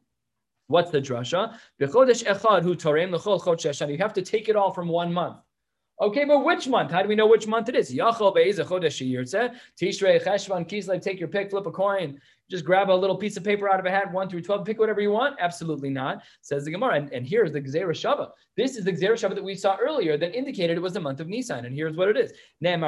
What's 0.67 0.91
the 0.91 1.01
drasha? 1.01 1.57
Echad 1.81 2.63
hu 2.65 2.75
chodesh. 2.75 3.89
You 3.91 3.99
have 3.99 4.13
to 4.15 4.23
take 4.23 4.49
it 4.49 4.57
all 4.57 4.73
from 4.73 4.89
one 4.89 5.13
month. 5.13 5.37
Okay, 6.01 6.25
but 6.25 6.45
which 6.45 6.67
month? 6.67 6.91
How 6.91 7.03
do 7.03 7.09
we 7.09 7.15
know 7.15 7.29
which 7.29 7.47
month 7.47 7.69
it 7.69 7.77
is? 7.77 7.95
Yachol 7.95 8.35
Tishrei 9.81 10.23
Cheshvan 10.23 10.69
Kislev. 10.69 11.01
Take 11.01 11.21
your 11.21 11.29
pick, 11.29 11.51
flip 11.51 11.67
a 11.67 11.71
coin 11.71 12.21
just 12.51 12.65
grab 12.65 12.91
a 12.91 12.93
little 12.93 13.17
piece 13.17 13.37
of 13.37 13.45
paper 13.45 13.69
out 13.69 13.81
of 13.81 13.87
a 13.87 13.91
hat, 13.91 14.13
one 14.13 14.29
through 14.29 14.43
12, 14.43 14.65
pick 14.65 14.79
whatever 14.79 15.01
you 15.01 15.11
want? 15.11 15.37
Absolutely 15.41 15.91
not, 15.91 16.23
says 16.43 16.65
the 16.65 16.71
Gemara. 16.71 16.95
And, 16.97 17.13
and 17.13 17.27
here's 17.27 17.53
the 17.53 17.61
Gzera 17.61 17.91
Shava. 17.91 18.31
This 18.57 18.77
is 18.77 18.85
the 18.85 18.93
Gzera 18.93 19.15
Shava 19.15 19.35
that 19.35 19.43
we 19.43 19.55
saw 19.55 19.77
earlier 19.81 20.17
that 20.19 20.35
indicated 20.35 20.77
it 20.77 20.81
was 20.81 20.93
the 20.93 21.01
month 21.01 21.21
of 21.21 21.29
Nisan. 21.29 21.65
And 21.65 21.75
here's 21.75 21.97
what 21.97 22.09
it 22.09 22.17
is. 22.17 22.33
That 22.61 22.81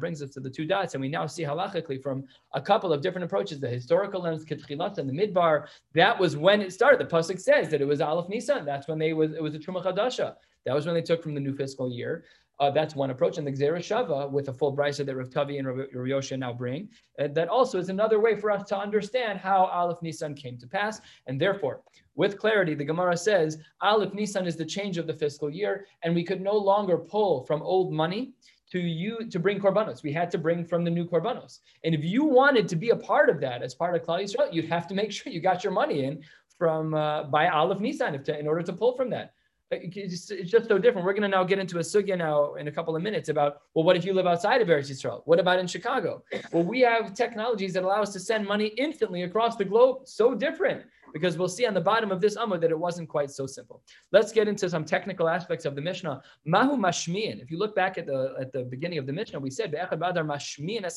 brings 0.00 0.22
us 0.22 0.30
to 0.30 0.40
the 0.40 0.50
two 0.50 0.66
dots. 0.66 0.94
And 0.94 1.00
we 1.00 1.08
now 1.08 1.26
see 1.26 1.42
halachically 1.42 2.02
from 2.02 2.24
a 2.54 2.60
couple 2.60 2.92
of 2.92 3.02
different 3.02 3.24
approaches, 3.24 3.60
the 3.60 3.68
historical 3.68 4.22
lens, 4.22 4.44
ketchilat 4.44 4.98
and 4.98 5.08
the 5.08 5.12
midbar. 5.12 5.66
That 5.94 6.18
was 6.18 6.36
when 6.36 6.60
it 6.62 6.72
started. 6.72 7.00
The 7.00 7.04
Pasuk 7.04 7.40
says 7.40 7.68
that 7.70 7.80
it 7.80 7.86
was 7.86 8.00
Aleph 8.00 8.28
Nisan. 8.28 8.64
That's 8.64 8.88
when 8.88 8.98
they 8.98 9.12
was, 9.12 9.32
it 9.32 9.42
was 9.42 9.54
a 9.54 9.58
Truma 9.58 9.84
Chadasha. 9.84 10.36
That 10.64 10.74
was 10.74 10.86
when 10.86 10.94
they 10.94 11.02
took 11.02 11.22
from 11.22 11.34
the 11.34 11.40
new 11.40 11.54
fiscal 11.54 11.90
year. 11.90 12.24
Uh, 12.60 12.70
that's 12.70 12.96
one 12.96 13.10
approach. 13.10 13.38
And 13.38 13.46
the 13.46 13.52
Gzera 13.52 13.78
Shava, 13.78 14.30
with 14.30 14.48
a 14.48 14.52
full 14.52 14.76
brisa 14.76 15.06
that 15.06 15.14
Rav 15.14 15.30
Tavi 15.30 15.58
and 15.58 15.68
Rav 15.68 15.88
Yosha 15.94 16.38
now 16.38 16.52
bring, 16.52 16.88
uh, 17.18 17.28
that 17.28 17.48
also 17.48 17.78
is 17.78 17.88
another 17.88 18.18
way 18.18 18.34
for 18.34 18.50
us 18.50 18.68
to 18.68 18.78
understand 18.78 19.38
how 19.38 19.66
Aleph 19.66 20.02
Nisan 20.02 20.34
came 20.34 20.58
to 20.58 20.66
pass. 20.66 21.00
And 21.26 21.40
therefore, 21.40 21.82
with 22.16 22.38
clarity, 22.38 22.74
the 22.74 22.84
Gemara 22.84 23.16
says 23.16 23.58
Aleph 23.80 24.12
Nisan 24.12 24.46
is 24.46 24.56
the 24.56 24.64
change 24.64 24.98
of 24.98 25.06
the 25.06 25.14
fiscal 25.14 25.48
year, 25.48 25.86
and 26.02 26.14
we 26.14 26.24
could 26.24 26.40
no 26.40 26.56
longer 26.56 26.98
pull 26.98 27.44
from 27.44 27.62
old 27.62 27.92
money 27.92 28.32
to 28.72 28.80
you 28.80 29.26
to 29.30 29.38
bring 29.38 29.60
korbanos. 29.60 30.02
We 30.02 30.12
had 30.12 30.30
to 30.32 30.38
bring 30.38 30.64
from 30.64 30.84
the 30.84 30.90
new 30.90 31.06
korbanos. 31.06 31.60
And 31.84 31.94
if 31.94 32.04
you 32.04 32.24
wanted 32.24 32.68
to 32.68 32.76
be 32.76 32.90
a 32.90 32.96
part 32.96 33.30
of 33.30 33.40
that 33.40 33.62
as 33.62 33.74
part 33.74 33.94
of 33.94 34.02
Klal 34.02 34.22
Yisrael, 34.22 34.52
you'd 34.52 34.66
have 34.66 34.86
to 34.88 34.94
make 34.94 35.12
sure 35.12 35.32
you 35.32 35.40
got 35.40 35.64
your 35.64 35.72
money 35.72 36.04
in 36.04 36.22
from 36.58 36.92
uh, 36.92 37.22
by 37.24 37.48
Aleph 37.48 37.80
Nisan 37.80 38.22
to, 38.22 38.38
in 38.38 38.46
order 38.48 38.62
to 38.62 38.72
pull 38.72 38.96
from 38.96 39.10
that 39.10 39.32
it's, 39.70 40.26
just 40.26 40.68
so 40.68 40.78
different. 40.78 41.06
We're 41.06 41.12
going 41.12 41.22
to 41.22 41.28
now 41.28 41.44
get 41.44 41.58
into 41.58 41.78
a 41.78 41.82
sugya 41.82 42.16
now 42.16 42.54
in 42.54 42.68
a 42.68 42.72
couple 42.72 42.96
of 42.96 43.02
minutes 43.02 43.28
about, 43.28 43.58
well, 43.74 43.84
what 43.84 43.96
if 43.96 44.04
you 44.04 44.14
live 44.14 44.26
outside 44.26 44.62
of 44.62 44.68
Eretz 44.68 44.90
Yisrael? 44.90 45.22
What 45.26 45.38
about 45.38 45.58
in 45.58 45.66
Chicago? 45.66 46.22
Well, 46.52 46.64
we 46.64 46.80
have 46.80 47.14
technologies 47.14 47.74
that 47.74 47.82
allow 47.82 48.02
us 48.02 48.12
to 48.14 48.20
send 48.20 48.46
money 48.46 48.68
instantly 48.78 49.22
across 49.22 49.56
the 49.56 49.64
globe. 49.64 50.08
So 50.08 50.34
different 50.34 50.84
because 51.12 51.38
we'll 51.38 51.48
see 51.48 51.66
on 51.66 51.74
the 51.74 51.80
bottom 51.80 52.10
of 52.10 52.20
this 52.20 52.36
Amud 52.36 52.60
that 52.60 52.70
it 52.70 52.78
wasn't 52.78 53.08
quite 53.08 53.30
so 53.30 53.46
simple. 53.46 53.82
Let's 54.12 54.32
get 54.32 54.48
into 54.48 54.68
some 54.68 54.84
technical 54.84 55.28
aspects 55.28 55.64
of 55.64 55.74
the 55.74 55.80
Mishnah. 55.80 56.22
Mahu 56.44 56.76
mashmiin. 56.76 57.42
If 57.42 57.50
you 57.50 57.58
look 57.58 57.74
back 57.74 57.98
at 57.98 58.06
the 58.06 58.34
at 58.40 58.52
the 58.52 58.64
beginning 58.64 58.98
of 58.98 59.06
the 59.06 59.12
Mishnah, 59.12 59.40
we 59.40 59.50
said 59.50 59.72
mashmiin 59.72 60.90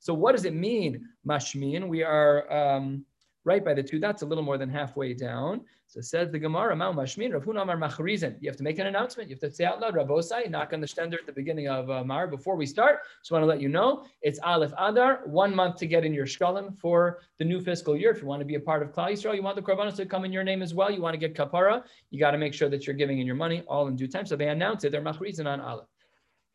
So 0.00 0.14
what 0.14 0.32
does 0.32 0.44
it 0.44 0.54
mean, 0.54 1.08
mashmiin? 1.26 1.88
We 1.88 2.02
are 2.02 2.52
um, 2.52 3.04
right 3.44 3.64
by 3.64 3.74
the 3.74 3.82
two 3.82 3.98
dots, 3.98 4.22
a 4.22 4.26
little 4.26 4.44
more 4.44 4.58
than 4.58 4.68
halfway 4.68 5.14
down. 5.14 5.62
So 5.86 6.00
says 6.00 6.30
the 6.30 6.38
Gemara, 6.38 6.74
Ma'u 6.74 6.94
Mashmin, 6.94 7.32
Rav 7.34 7.46
Amar 7.46 7.76
Machrizin. 7.76 8.36
You 8.40 8.48
have 8.48 8.56
to 8.56 8.62
make 8.62 8.78
an 8.78 8.86
announcement. 8.86 9.28
You 9.28 9.34
have 9.34 9.40
to 9.40 9.54
say 9.54 9.64
out 9.64 9.80
loud, 9.80 9.94
Rabosai, 9.94 10.48
knock 10.48 10.72
on 10.72 10.80
the 10.80 10.86
stender 10.86 11.14
at 11.14 11.26
the 11.26 11.32
beginning 11.32 11.68
of 11.68 11.90
uh, 11.90 12.02
Mar. 12.02 12.26
Before 12.26 12.56
we 12.56 12.64
start, 12.64 13.00
just 13.20 13.30
want 13.30 13.42
to 13.42 13.46
let 13.46 13.60
you 13.60 13.68
know, 13.68 14.06
it's 14.22 14.38
Aleph 14.42 14.72
Adar, 14.78 15.20
one 15.26 15.54
month 15.54 15.76
to 15.76 15.86
get 15.86 16.04
in 16.04 16.14
your 16.14 16.24
shkalim 16.24 16.78
for 16.78 17.18
the 17.38 17.44
new 17.44 17.60
fiscal 17.60 17.94
year. 17.96 18.10
If 18.10 18.22
you 18.22 18.26
want 18.26 18.40
to 18.40 18.46
be 18.46 18.54
a 18.54 18.60
part 18.60 18.82
of 18.82 18.92
Klal 18.92 19.10
Yisrael, 19.10 19.34
you 19.34 19.42
want 19.42 19.56
the 19.56 19.62
korbanos 19.62 19.96
to 19.96 20.06
come 20.06 20.24
in 20.24 20.32
your 20.32 20.44
name 20.44 20.62
as 20.62 20.72
well. 20.72 20.90
You 20.90 21.02
want 21.02 21.12
to 21.14 21.18
get 21.18 21.34
kapara, 21.34 21.82
you 22.10 22.18
got 22.18 22.30
to 22.30 22.38
make 22.38 22.54
sure 22.54 22.70
that 22.70 22.86
you're 22.86 22.96
giving 22.96 23.18
in 23.18 23.26
your 23.26 23.36
money 23.36 23.62
all 23.68 23.86
in 23.88 23.96
due 23.96 24.08
time. 24.08 24.24
So 24.24 24.34
they 24.36 24.48
announce 24.48 24.84
it. 24.84 24.92
They're 24.92 25.02
Machrizin 25.02 25.46
on 25.46 25.60
Aleph. 25.60 25.86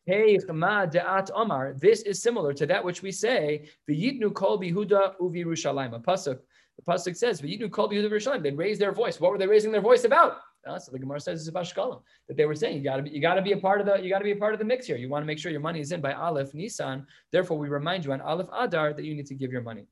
Hey, 0.04 0.38
De'at 0.38 1.30
Omar. 1.34 1.74
This 1.74 2.00
is 2.02 2.22
similar 2.22 2.54
to 2.54 2.64
that 2.66 2.82
which 2.82 3.02
we 3.02 3.12
say, 3.12 3.68
V'yitnu 3.88 4.32
kol 4.32 4.58
bihuda 4.58 5.16
uvi 5.20 5.44
Rushalayim. 5.44 5.94
A 5.94 6.00
pasuk 6.00 6.38
the 6.78 6.92
pasuk 6.92 7.16
says, 7.16 7.42
"V'yidu 7.42 7.70
kol 7.70 7.90
b'yudav 7.90 8.42
They 8.42 8.52
raised 8.52 8.80
their 8.80 8.92
voice. 8.92 9.20
What 9.20 9.32
were 9.32 9.38
they 9.38 9.46
raising 9.46 9.72
their 9.72 9.80
voice 9.80 10.04
about? 10.04 10.38
Uh, 10.66 10.78
so 10.78 10.92
the 10.92 10.98
Gemara 10.98 11.20
says 11.20 11.40
it's 11.40 11.48
about 11.48 11.64
shkalim 11.64 12.02
that 12.26 12.36
they 12.36 12.44
were 12.44 12.54
saying 12.54 12.76
you 12.76 12.82
got 12.82 12.96
to 12.96 13.02
be 13.02 13.10
you 13.10 13.20
got 13.20 13.34
to 13.34 13.42
be 13.42 13.52
a 13.52 13.56
part 13.56 13.80
of 13.80 13.86
the 13.86 13.96
you 14.02 14.08
got 14.08 14.18
to 14.18 14.24
be 14.24 14.32
a 14.32 14.36
part 14.36 14.52
of 14.52 14.58
the 14.58 14.64
mix 14.64 14.86
here. 14.86 14.96
You 14.96 15.08
want 15.08 15.22
to 15.22 15.26
make 15.26 15.38
sure 15.38 15.50
your 15.50 15.60
money 15.60 15.80
is 15.80 15.92
in 15.92 16.00
by 16.00 16.12
Aleph 16.12 16.54
Nisan. 16.54 17.06
Therefore, 17.32 17.58
we 17.58 17.68
remind 17.68 18.04
you 18.04 18.12
on 18.12 18.20
Aleph 18.20 18.48
Adar 18.52 18.92
that 18.92 19.04
you 19.04 19.14
need 19.14 19.26
to 19.26 19.34
give 19.34 19.52
your 19.52 19.62
money. 19.62 19.86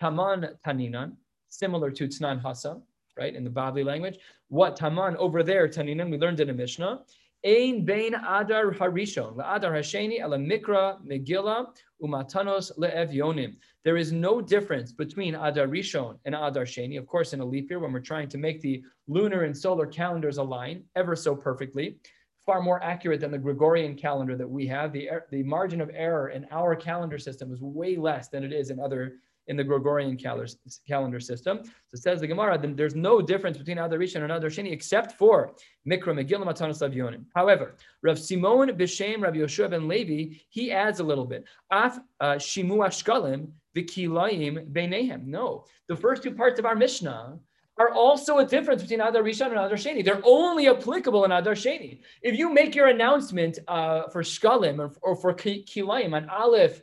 Taman 0.00 0.56
Taninan, 0.64 1.16
similar 1.48 1.90
to 1.90 2.06
Tnan 2.06 2.42
Hasa, 2.42 2.80
right 3.16 3.34
in 3.34 3.42
the 3.42 3.50
Bavli 3.50 3.84
language. 3.84 4.18
What 4.48 4.76
Taman 4.76 5.16
over 5.16 5.42
there 5.42 5.66
Taninan? 5.68 6.10
We 6.10 6.18
learned 6.18 6.40
in 6.40 6.50
a 6.50 6.54
Mishnah. 6.54 7.00
Ein 7.44 7.84
bein 7.84 8.14
adar 8.14 8.72
harishon 8.72 9.38
adar 9.44 9.72
hasheni 9.72 10.20
ala 10.20 10.38
mikra 10.38 11.00
megillah 11.06 11.66
umatanos 12.02 12.76
le'evyonim. 12.76 13.54
There 13.84 13.96
is 13.96 14.10
no 14.10 14.40
difference 14.40 14.90
between 14.90 15.36
adar 15.36 15.68
rishon 15.68 16.18
and 16.24 16.34
adar 16.34 16.64
sheni. 16.64 16.98
Of 16.98 17.06
course, 17.06 17.34
in 17.34 17.40
a 17.40 17.44
leap 17.44 17.70
year, 17.70 17.78
when 17.78 17.92
we're 17.92 18.00
trying 18.00 18.28
to 18.30 18.38
make 18.38 18.60
the 18.60 18.82
lunar 19.06 19.44
and 19.44 19.56
solar 19.56 19.86
calendars 19.86 20.38
align 20.38 20.82
ever 20.96 21.14
so 21.14 21.36
perfectly, 21.36 21.98
far 22.44 22.60
more 22.60 22.82
accurate 22.82 23.20
than 23.20 23.30
the 23.30 23.38
Gregorian 23.38 23.94
calendar 23.94 24.36
that 24.36 24.48
we 24.48 24.66
have. 24.66 24.92
The, 24.92 25.08
er, 25.08 25.26
the 25.30 25.44
margin 25.44 25.80
of 25.80 25.90
error 25.94 26.30
in 26.30 26.44
our 26.50 26.74
calendar 26.74 27.18
system 27.18 27.52
is 27.52 27.60
way 27.60 27.96
less 27.96 28.28
than 28.28 28.42
it 28.42 28.52
is 28.52 28.70
in 28.70 28.80
other 28.80 29.18
in 29.48 29.56
the 29.56 29.64
Gregorian 29.64 30.16
calendar, 30.16 31.20
system. 31.20 31.60
So 31.64 31.94
it 31.94 31.98
says 31.98 32.20
the 32.20 32.26
Gemara, 32.26 32.58
then 32.58 32.76
there's 32.76 32.94
no 32.94 33.20
difference 33.20 33.56
between 33.56 33.78
Adar 33.78 33.98
Rishon 33.98 34.22
and 34.22 34.30
Adar 34.30 34.50
Sheni 34.50 34.72
except 34.72 35.12
for 35.12 35.54
Mikra 35.88 36.12
Megillah 36.14 36.44
Matanos 36.44 36.86
Avyonim. 36.86 37.24
However, 37.34 37.76
Rav 38.02 38.18
Simon 38.18 38.68
B'Shem 38.76 39.22
Rav 39.22 39.34
Yoshua 39.34 39.70
ben 39.70 39.88
Levi, 39.88 40.36
he 40.50 40.70
adds 40.70 41.00
a 41.00 41.04
little 41.04 41.24
bit. 41.24 41.44
Af 41.72 41.98
uh, 42.20 42.34
Shimu 42.34 42.78
Ashkalim 42.86 43.48
V'Kilayim 43.74 44.70
Beinehem. 44.70 45.26
No, 45.26 45.64
the 45.88 45.96
first 45.96 46.22
two 46.22 46.32
parts 46.32 46.58
of 46.58 46.66
our 46.66 46.76
Mishnah 46.76 47.38
are 47.78 47.92
also 47.92 48.38
a 48.38 48.44
difference 48.44 48.82
between 48.82 49.00
Adar 49.00 49.22
Rishon 49.22 49.46
and 49.46 49.52
Adar 49.52 49.78
Sheni. 49.78 50.04
They're 50.04 50.20
only 50.24 50.68
applicable 50.68 51.24
in 51.24 51.32
Adar 51.32 51.54
Sheni. 51.54 52.00
If 52.22 52.36
you 52.36 52.52
make 52.52 52.74
your 52.74 52.88
announcement 52.88 53.58
uh, 53.66 54.08
for 54.08 54.22
Shkalim 54.22 54.78
or, 54.78 54.92
or 55.00 55.16
for 55.16 55.32
Kilayim 55.32 56.12
on 56.12 56.28
Aleph 56.28 56.82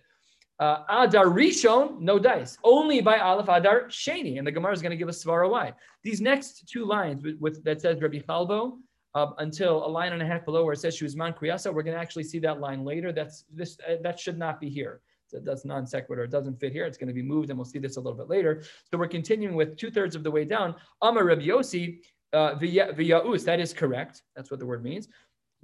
uh, 0.60 0.84
Adar 0.90 1.26
Rishon, 1.26 2.00
no 2.00 2.18
dice. 2.18 2.58
Only 2.64 3.02
by 3.02 3.20
Aleph 3.20 3.50
Adar 3.50 3.86
Sheni. 3.90 4.38
And 4.38 4.48
the 4.48 4.52
Gemara 4.52 4.74
is 4.74 4.82
going 4.82 4.92
to 4.92 4.98
give 4.98 5.10
us 5.10 5.24
Svara 5.24 5.50
why. 5.50 5.74
These 6.04 6.22
next 6.22 6.68
two 6.70 6.86
lines 6.86 7.24
with, 7.24 7.38
with 7.40 7.64
that 7.64 7.82
says 7.82 8.02
Rabbi 8.02 8.20
Chalbo 8.20 8.78
uh, 9.16 9.28
until 9.40 9.86
a 9.86 9.88
line 9.88 10.14
and 10.14 10.22
a 10.22 10.26
half 10.26 10.46
below 10.46 10.64
where 10.64 10.74
it 10.74 10.80
says 10.80 10.96
she 10.96 11.06
Shuzman 11.06 11.38
Kriyasa, 11.38 11.74
we're 11.74 11.84
going 11.84 11.96
to 11.96 12.02
actually 12.02 12.24
see 12.24 12.40
that 12.40 12.60
line 12.60 12.84
later. 12.84 13.12
That's 13.12 13.46
this 13.54 13.78
uh, 13.88 13.96
that 14.02 14.20
should 14.20 14.38
not 14.38 14.60
be 14.60 14.70
here. 14.70 15.02
That's 15.32 15.66
non 15.66 15.86
sequitur. 15.86 16.24
It 16.24 16.32
doesn't 16.32 16.60
fit 16.60 16.72
here. 16.72 16.86
It's 16.86 16.98
going 16.98 17.08
to 17.08 17.14
be 17.14 17.22
moved, 17.22 17.50
and 17.50 17.58
we'll 17.58 17.66
see 17.66 17.80
this 17.80 17.98
a 17.98 18.00
little 18.00 18.18
bit 18.18 18.30
later. 18.30 18.64
So 18.90 18.98
we're 18.98 19.08
continuing 19.08 19.56
with 19.56 19.76
two 19.76 19.92
thirds 19.92 20.16
of 20.16 20.24
the 20.24 20.32
way 20.32 20.46
down. 20.46 20.76
Amar 21.02 21.26
Rabbi 21.26 21.42
Yossi, 21.42 22.00
uh, 22.34 22.56
via 22.56 22.94
That 22.94 23.60
is 23.60 23.74
correct. 23.74 24.22
That's 24.36 24.52
what 24.52 24.60
the 24.60 24.66
word 24.66 24.84
means. 24.84 25.08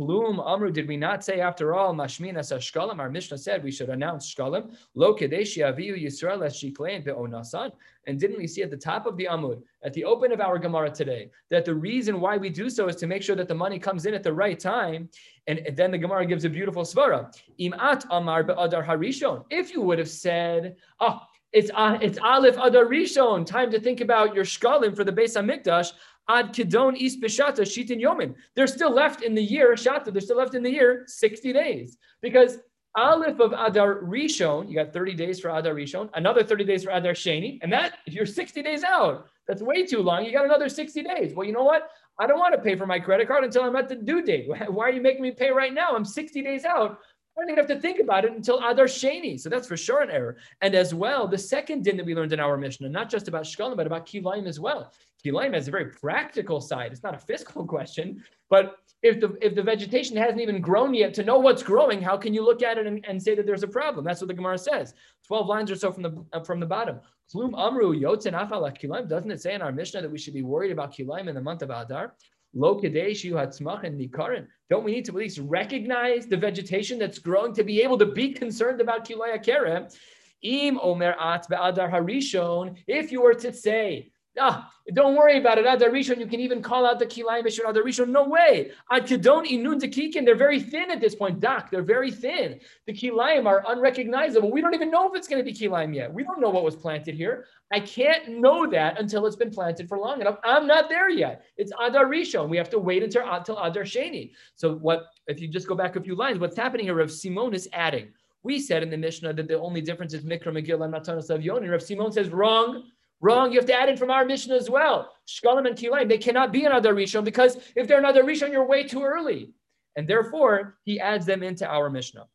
Plum 0.06 0.42
Amru, 0.44 0.72
did 0.72 0.88
we 0.88 0.98
not 0.98 1.24
say 1.24 1.42
after 1.42 1.76
all, 1.76 1.94
Mashminas 1.94 2.52
Shkalim? 2.52 2.98
Our 2.98 3.10
Mishnah 3.10 3.38
said 3.38 3.64
we 3.64 3.72
should 3.72 3.90
announce 3.90 4.34
Shkalim. 4.34 4.76
Lo 4.96 5.14
Kadeshi 5.14 5.60
Aviu 5.60 5.96
Yisrael 5.96 6.44
as 6.44 6.56
Shiklain 6.56 7.06
Be'onasan. 7.06 7.72
And 8.08 8.20
didn't 8.20 8.40
we 8.40 8.48
see 8.48 8.64
at 8.64 8.72
the 8.72 8.78
top 8.78 9.06
of 9.06 9.16
the 9.16 9.26
Amud, 9.26 9.62
at 9.84 9.94
the 9.94 10.04
open 10.04 10.32
of 10.32 10.42
our 10.42 10.58
Gemara 10.58 10.90
today, 10.90 11.30
that 11.52 11.66
the 11.66 11.76
reason 11.76 12.20
why 12.20 12.38
we 12.38 12.50
do 12.50 12.68
so 12.68 12.88
is 12.88 12.96
to 12.96 13.06
make 13.06 13.22
sure 13.22 13.36
that 13.36 13.48
the 13.48 13.54
money 13.54 13.78
comes 13.78 14.08
in 14.08 14.16
at 14.16 14.24
the 14.24 14.34
right 14.34 14.60
time? 14.60 15.08
And 15.46 15.62
then 15.76 15.92
the 15.92 16.00
Gemara 16.00 16.26
gives 16.26 16.46
a 16.46 16.50
beautiful 16.50 16.82
svara. 16.82 17.32
Imat 17.60 18.08
Amar 18.10 18.44
Be'adar 18.44 18.84
Harishon. 18.84 19.46
If 19.52 19.72
you 19.72 19.82
would 19.82 20.00
have 20.00 20.10
said, 20.10 20.78
oh, 21.00 21.20
it's, 21.54 21.70
uh, 21.76 22.00
it's 22.02 22.18
Aleph 22.18 22.58
Adar 22.58 22.86
Rishon, 22.86 23.46
time 23.46 23.70
to 23.70 23.80
think 23.80 24.02
about 24.02 24.34
your 24.34 24.46
Shkalim 24.46 24.96
for 24.96 25.04
the 25.04 25.12
Beis 25.12 25.38
HaMikdash. 25.38 25.92
Ad 26.32 26.54
Kidon 26.54 26.96
Is 27.00 27.18
Bishata 27.18 27.62
Shitin. 27.62 28.36
They're 28.56 28.68
still 28.68 28.92
left 28.92 29.22
in 29.22 29.36
the 29.36 29.44
year, 29.44 29.74
Shata, 29.74 30.14
they're 30.14 30.22
still 30.22 30.38
left 30.38 30.56
in 30.56 30.64
the 30.64 30.72
year 30.72 31.04
60 31.08 31.52
days. 31.52 31.98
Because 32.22 32.60
Aleph 32.98 33.40
of 33.40 33.54
Adar 33.54 34.02
Rishon, 34.02 34.70
you 34.70 34.76
got 34.76 34.94
30 34.94 35.14
days 35.16 35.40
for 35.40 35.50
Adar 35.50 35.74
Rishon, 35.74 36.10
another 36.14 36.44
30 36.44 36.64
days 36.66 36.84
for 36.84 36.92
Adar 36.92 37.14
Sheni, 37.14 37.60
and 37.62 37.72
that, 37.72 38.00
if 38.06 38.14
you're 38.14 38.26
60 38.26 38.62
days 38.62 38.84
out, 38.84 39.28
that's 39.48 39.62
way 39.62 39.86
too 39.86 40.02
long. 40.02 40.26
You 40.26 40.32
got 40.32 40.46
another 40.46 40.70
60 40.70 41.04
days. 41.04 41.34
Well, 41.34 41.46
you 41.46 41.54
know 41.54 41.64
what? 41.64 41.90
I 42.20 42.28
don't 42.28 42.40
want 42.40 42.54
to 42.54 42.62
pay 42.62 42.76
for 42.76 42.86
my 42.86 43.00
credit 43.00 43.28
card 43.28 43.44
until 43.44 43.64
I'm 43.64 43.76
at 43.76 43.90
the 43.90 43.96
due 43.96 44.22
date. 44.22 44.48
Why 44.70 44.86
are 44.86 44.92
you 44.92 45.02
making 45.02 45.22
me 45.22 45.32
pay 45.32 45.52
right 45.52 45.74
now? 45.74 45.96
I'm 45.96 46.06
60 46.06 46.42
days 46.42 46.66
out. 46.66 47.00
I 47.38 47.42
don't 47.42 47.50
even 47.50 47.66
have 47.66 47.76
to 47.76 47.80
think 47.80 48.02
about 48.02 48.26
it 48.26 48.34
until 48.34 48.58
Adar 48.58 48.86
Sheni. 48.86 49.40
So 49.40 49.50
that's 49.50 49.68
for 49.68 49.78
sure 49.78 50.02
an 50.02 50.10
error. 50.10 50.38
And 50.60 50.76
as 50.76 50.94
well, 50.94 51.28
the 51.28 51.38
second 51.38 51.84
din 51.86 51.96
that 51.98 52.06
we 52.06 52.14
learned 52.14 52.34
in 52.34 52.42
our 52.42 52.58
Mishnah, 52.58 52.90
not 52.90 53.10
just 53.10 53.30
about 53.30 53.44
Shkalim, 53.44 53.78
but 53.78 53.88
about 53.88 54.06
Kilayim 54.06 54.48
as 54.48 54.60
well. 54.60 54.92
Kilayim 55.24 55.54
has 55.54 55.68
a 55.68 55.72
very 55.72 55.86
practical 55.86 56.60
side. 56.60 56.92
It's 56.92 57.04
not 57.04 57.16
a 57.16 57.20
fiscal 57.20 57.66
question, 57.76 58.24
but 58.50 58.78
if 59.04 59.20
the 59.20 59.38
if 59.42 59.56
the 59.56 59.64
vegetation 59.64 60.16
hasn't 60.16 60.42
even 60.42 60.62
grown 60.62 60.94
yet, 60.94 61.14
to 61.16 61.24
know 61.24 61.40
what's 61.40 61.64
growing, 61.64 62.02
how 62.02 62.18
can 62.18 62.34
you 62.34 62.44
look 62.44 62.62
at 62.62 62.78
it 62.78 62.86
and, 62.86 63.04
and 63.08 63.22
say 63.22 63.34
that 63.36 63.46
there's 63.46 63.64
a 63.64 63.68
problem? 63.68 64.06
That's 64.06 64.22
what 64.22 64.28
the 64.28 64.34
Gemara 64.34 64.58
says. 64.58 64.94
Twelve 65.26 65.48
lines 65.48 65.72
or 65.72 65.76
so 65.76 65.92
from 65.92 66.04
the 66.04 66.26
uh, 66.34 66.44
from 66.44 66.60
the 66.60 66.66
bottom. 66.66 67.00
Klum 67.34 67.54
amru 67.58 68.00
yotzen 68.00 68.34
kilayim. 68.34 69.10
Doesn't 69.10 69.32
it 69.32 69.42
say 69.42 69.56
in 69.56 69.62
our 69.62 69.72
Mishnah 69.72 70.02
that 70.02 70.12
we 70.12 70.20
should 70.20 70.34
be 70.34 70.44
worried 70.44 70.72
about 70.72 70.94
kilayim 70.94 71.28
in 71.28 71.36
the 71.36 71.42
month 71.42 71.62
of 71.64 71.70
Adar? 71.70 72.14
Lo 72.54 72.80
nikarin. 72.80 74.48
Don't 74.70 74.84
we 74.84 74.92
need 74.92 75.06
to 75.06 75.12
at 75.12 75.18
least 75.18 75.40
recognize 75.40 76.28
the 76.28 76.38
vegetation 76.38 77.00
that's 77.00 77.18
growing 77.18 77.54
to 77.54 77.64
be 77.64 77.82
able 77.82 77.98
to 77.98 78.06
be 78.06 78.34
concerned 78.34 78.82
about 78.82 79.08
kilaya 79.08 79.44
kerem? 79.44 79.96
Im 80.44 80.80
omer 80.82 81.16
at 81.20 81.48
be'adar 81.48 81.90
harishon. 81.90 82.76
If 82.88 83.12
you 83.12 83.22
were 83.22 83.36
to 83.36 83.54
say 83.54 84.12
Ah, 84.40 84.72
don't 84.94 85.18
worry 85.18 85.38
about 85.38 85.58
it. 85.58 85.66
Adar 85.68 85.90
Rishon, 85.90 86.18
you 86.18 86.26
can 86.26 86.40
even 86.40 86.62
call 86.62 86.86
out 86.86 87.00
the 87.00 87.06
Kilayim 87.06 87.44
Mishon 87.44 87.70
Adar 87.70 87.84
Rishon. 87.84 88.10
No 88.10 88.28
way. 88.28 88.72
Ad 88.90 89.06
Kedon 89.06 89.46
Inun 89.46 89.80
Dekikin, 89.80 90.26
they're 90.26 90.36
very 90.36 90.62
thin 90.62 90.90
at 90.90 91.02
this 91.02 91.16
point. 91.16 91.42
Doc, 91.42 91.70
they're 91.70 91.84
very 91.84 92.10
thin. 92.10 92.60
The 92.88 92.94
Kilayim 92.94 93.46
are 93.46 93.64
unrecognizable. 93.68 94.50
We 94.50 94.62
don't 94.62 94.74
even 94.74 94.90
know 94.90 95.10
if 95.10 95.18
it's 95.18 95.28
going 95.28 95.44
to 95.44 95.52
be 95.52 95.58
Kilayim 95.58 95.94
yet. 95.94 96.14
We 96.14 96.24
don't 96.24 96.40
know 96.40 96.50
what 96.50 96.64
was 96.64 96.78
planted 96.78 97.14
here. 97.14 97.46
I 97.74 97.82
can't 97.82 98.40
know 98.40 98.70
that 98.70 99.00
until 99.00 99.26
it's 99.28 99.36
been 99.36 99.52
planted 99.52 99.90
for 99.90 99.98
long 99.98 100.22
enough. 100.22 100.38
I'm 100.46 100.66
not 100.66 100.88
there 100.88 101.10
yet. 101.10 101.44
It's 101.58 101.74
Adar 101.82 102.06
Rishon. 102.06 102.48
We 102.48 102.58
have 102.58 102.70
to 102.70 102.80
wait 102.80 103.04
until, 103.04 103.30
until 103.30 103.58
Adar 103.58 103.84
Sheni. 103.84 104.32
So 104.56 104.76
what, 104.76 105.08
if 105.28 105.42
you 105.42 105.50
just 105.50 105.68
go 105.68 105.76
back 105.76 105.98
a 105.98 106.02
few 106.02 106.16
lines, 106.16 106.40
what's 106.40 106.58
happening 106.58 106.86
here, 106.86 106.96
Rav 106.96 107.12
Simon 107.12 107.54
is 107.54 107.68
adding. 107.74 108.14
We 108.44 108.60
said 108.60 108.82
in 108.82 108.90
the 108.90 108.98
Mishnah 108.98 109.34
that 109.34 109.50
the 109.50 109.60
only 109.60 109.82
difference 109.82 110.14
is 110.14 110.24
Mikra, 110.24 110.48
Megillah, 110.48 110.86
and 110.86 110.94
Matanas 110.94 111.30
of 111.30 111.44
Yoni. 111.44 111.68
Rav 111.68 111.84
Simon 111.84 112.14
says, 112.14 112.30
wrong. 112.30 112.86
Wrong. 113.22 113.52
You 113.52 113.60
have 113.60 113.68
to 113.68 113.74
add 113.74 113.88
in 113.88 113.98
from 113.98 114.10
our 114.10 114.26
Mishnah 114.26 114.56
as 114.56 114.70
well. 114.70 115.14
Shkalim 115.28 115.68
and 115.68 115.78
Kilayim, 115.78 116.10
they 116.10 116.18
cannot 116.18 116.52
be 116.52 116.66
another 116.66 116.94
Rishon 116.94 117.24
because 117.24 117.58
if 117.76 117.88
they're 117.88 118.00
another 118.00 118.24
Rishon, 118.24 118.52
you're 118.52 118.66
way 118.66 118.84
too 118.84 119.04
early. 119.04 119.54
And 119.96 120.08
therefore, 120.08 120.80
he 120.84 121.00
adds 121.00 121.26
them 121.26 121.44
into 121.44 121.68
our 121.68 121.90
Mishnah. 121.90 122.26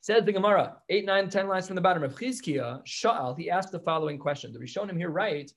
Says 0.00 0.24
the 0.24 0.32
Gemara, 0.32 0.76
eight, 0.88 1.04
nine, 1.04 1.28
ten 1.28 1.48
lines 1.48 1.66
from 1.66 1.74
the 1.74 1.82
bottom 1.82 2.04
of 2.04 2.14
Chizkiah, 2.14 2.84
Sha'al, 2.86 3.36
he 3.36 3.50
asked 3.50 3.72
the 3.72 3.80
following 3.80 4.18
question. 4.18 4.52
The 4.52 4.58
Rishonim 4.58 4.96
here 4.96 5.10
right, 5.10 5.52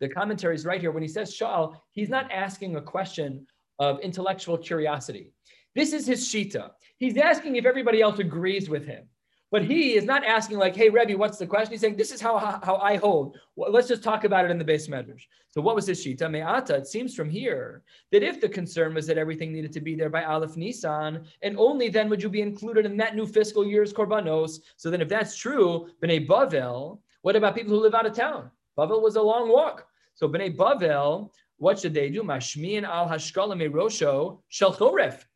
the 0.00 0.08
commentary 0.08 0.54
is 0.54 0.64
right 0.64 0.80
here. 0.80 0.90
When 0.90 1.02
he 1.02 1.08
says 1.08 1.36
Sha'al, 1.36 1.76
he's 1.92 2.08
not 2.08 2.30
asking 2.32 2.76
a 2.76 2.80
question 2.80 3.46
of 3.78 4.00
intellectual 4.00 4.56
curiosity. 4.56 5.34
This 5.74 5.92
is 5.92 6.06
his 6.06 6.26
Shita. 6.26 6.70
He's 6.96 7.16
asking 7.16 7.56
if 7.56 7.66
everybody 7.66 8.00
else 8.00 8.18
agrees 8.18 8.70
with 8.70 8.86
him. 8.86 9.04
But 9.50 9.64
he 9.64 9.94
is 9.94 10.04
not 10.04 10.24
asking 10.24 10.58
like, 10.58 10.76
"Hey, 10.76 10.88
Rebbe, 10.88 11.16
what's 11.16 11.38
the 11.38 11.46
question?" 11.46 11.72
He's 11.72 11.80
saying, 11.80 11.96
"This 11.96 12.12
is 12.12 12.20
how 12.20 12.38
how 12.38 12.76
I 12.76 12.96
hold. 12.96 13.38
Well, 13.56 13.72
let's 13.72 13.88
just 13.88 14.02
talk 14.02 14.24
about 14.24 14.44
it 14.44 14.50
in 14.50 14.58
the 14.58 14.64
beis 14.64 14.88
medrash." 14.88 15.26
So, 15.48 15.60
what 15.60 15.74
was 15.74 15.86
his 15.88 16.04
shita 16.04 16.30
me'ata? 16.30 16.76
It 16.76 16.86
seems 16.86 17.14
from 17.14 17.28
here 17.28 17.82
that 18.12 18.22
if 18.22 18.40
the 18.40 18.48
concern 18.48 18.94
was 18.94 19.06
that 19.08 19.18
everything 19.18 19.52
needed 19.52 19.72
to 19.72 19.80
be 19.80 19.96
there 19.96 20.08
by 20.08 20.22
Aleph 20.22 20.54
Nissan, 20.54 21.26
and 21.42 21.58
only 21.58 21.88
then 21.88 22.08
would 22.08 22.22
you 22.22 22.28
be 22.28 22.42
included 22.42 22.86
in 22.86 22.96
that 22.98 23.16
new 23.16 23.26
fiscal 23.26 23.66
year's 23.66 23.92
korbanos. 23.92 24.60
So 24.76 24.88
then, 24.88 25.00
if 25.00 25.08
that's 25.08 25.36
true, 25.36 25.88
bnei 26.00 26.26
Bavel, 26.26 27.00
what 27.22 27.34
about 27.34 27.56
people 27.56 27.74
who 27.74 27.80
live 27.80 27.94
out 27.94 28.06
of 28.06 28.14
town? 28.14 28.50
Bavel 28.78 29.02
was 29.02 29.16
a 29.16 29.22
long 29.22 29.48
walk. 29.48 29.88
So, 30.14 30.28
bnei 30.28 30.56
Bavel, 30.56 31.32
what 31.56 31.80
should 31.80 31.94
they 31.94 32.08
do? 32.08 32.22
Mashmian 32.22 32.84
al 32.84 33.08
hashkalam 33.08 33.60
rosho 33.72 34.38
shel 34.48 34.72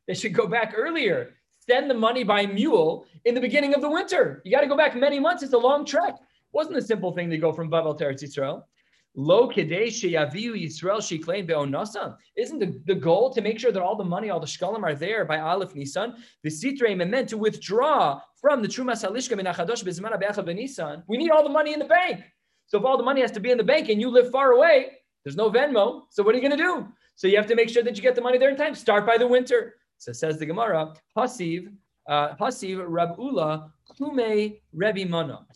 They 0.06 0.14
should 0.14 0.34
go 0.34 0.46
back 0.46 0.74
earlier 0.76 1.34
send 1.66 1.90
the 1.90 1.94
money 1.94 2.24
by 2.24 2.46
mule 2.46 3.06
in 3.24 3.34
the 3.34 3.40
beginning 3.40 3.74
of 3.74 3.80
the 3.80 3.90
winter. 3.90 4.42
You 4.44 4.50
got 4.50 4.60
to 4.60 4.66
go 4.66 4.76
back 4.76 4.96
many 4.96 5.18
months. 5.18 5.42
It's 5.42 5.52
a 5.52 5.58
long 5.58 5.84
trek. 5.84 6.14
It 6.14 6.22
wasn't 6.52 6.76
a 6.76 6.82
simple 6.82 7.12
thing 7.12 7.30
to 7.30 7.38
go 7.38 7.52
from 7.52 7.70
Babel 7.70 7.94
to 7.94 8.04
Eretz 8.04 8.22
Yisrael. 8.22 8.62
Lo 9.16 9.48
Yisrael. 9.48 10.98
Isn't 12.36 12.58
the, 12.58 12.82
the 12.84 12.94
goal 12.94 13.32
to 13.32 13.40
make 13.40 13.60
sure 13.60 13.70
that 13.70 13.80
all 13.82 13.96
the 13.96 14.04
money, 14.04 14.30
all 14.30 14.40
the 14.40 14.46
shkalim 14.46 14.82
are 14.82 14.94
there 14.94 15.24
by 15.24 15.38
Aleph 15.38 15.74
Nisan? 15.74 16.16
The 16.42 16.50
sitre 16.50 16.94
meant 16.96 17.28
to 17.28 17.38
withdraw 17.38 18.20
from 18.40 18.60
the 18.60 18.68
Trumas 18.68 19.08
Halishka 19.08 19.36
min 19.36 19.46
Achadosh 19.46 19.84
bezmana 19.84 20.18
be'achad 20.18 20.46
b'Nisan. 20.46 21.04
We 21.06 21.16
need 21.16 21.30
all 21.30 21.44
the 21.44 21.48
money 21.48 21.72
in 21.72 21.78
the 21.78 21.84
bank. 21.84 22.24
So 22.66 22.78
if 22.78 22.84
all 22.84 22.96
the 22.96 23.04
money 23.04 23.20
has 23.20 23.30
to 23.32 23.40
be 23.40 23.50
in 23.50 23.58
the 23.58 23.64
bank 23.64 23.88
and 23.88 24.00
you 24.00 24.10
live 24.10 24.30
far 24.30 24.52
away, 24.52 24.90
there's 25.22 25.36
no 25.36 25.50
Venmo. 25.50 26.02
So 26.10 26.22
what 26.22 26.34
are 26.34 26.38
you 26.38 26.48
going 26.48 26.58
to 26.58 26.64
do? 26.64 26.88
So 27.14 27.28
you 27.28 27.36
have 27.36 27.46
to 27.46 27.54
make 27.54 27.68
sure 27.68 27.82
that 27.84 27.96
you 27.96 28.02
get 28.02 28.16
the 28.16 28.20
money 28.20 28.38
there 28.38 28.50
in 28.50 28.56
time. 28.56 28.74
Start 28.74 29.06
by 29.06 29.16
the 29.16 29.26
winter. 29.26 29.76
So 29.98 30.12
says 30.12 30.38
the 30.38 30.46
Gemara, 30.46 30.94
Hasiv, 31.16 31.68
uh, 32.08 32.34
Hasiv 32.36 32.84
Rab 32.86 33.16
Ula, 33.18 33.72
Kume 33.98 34.60
Rebbe 34.72 35.08
Mana. 35.08 35.46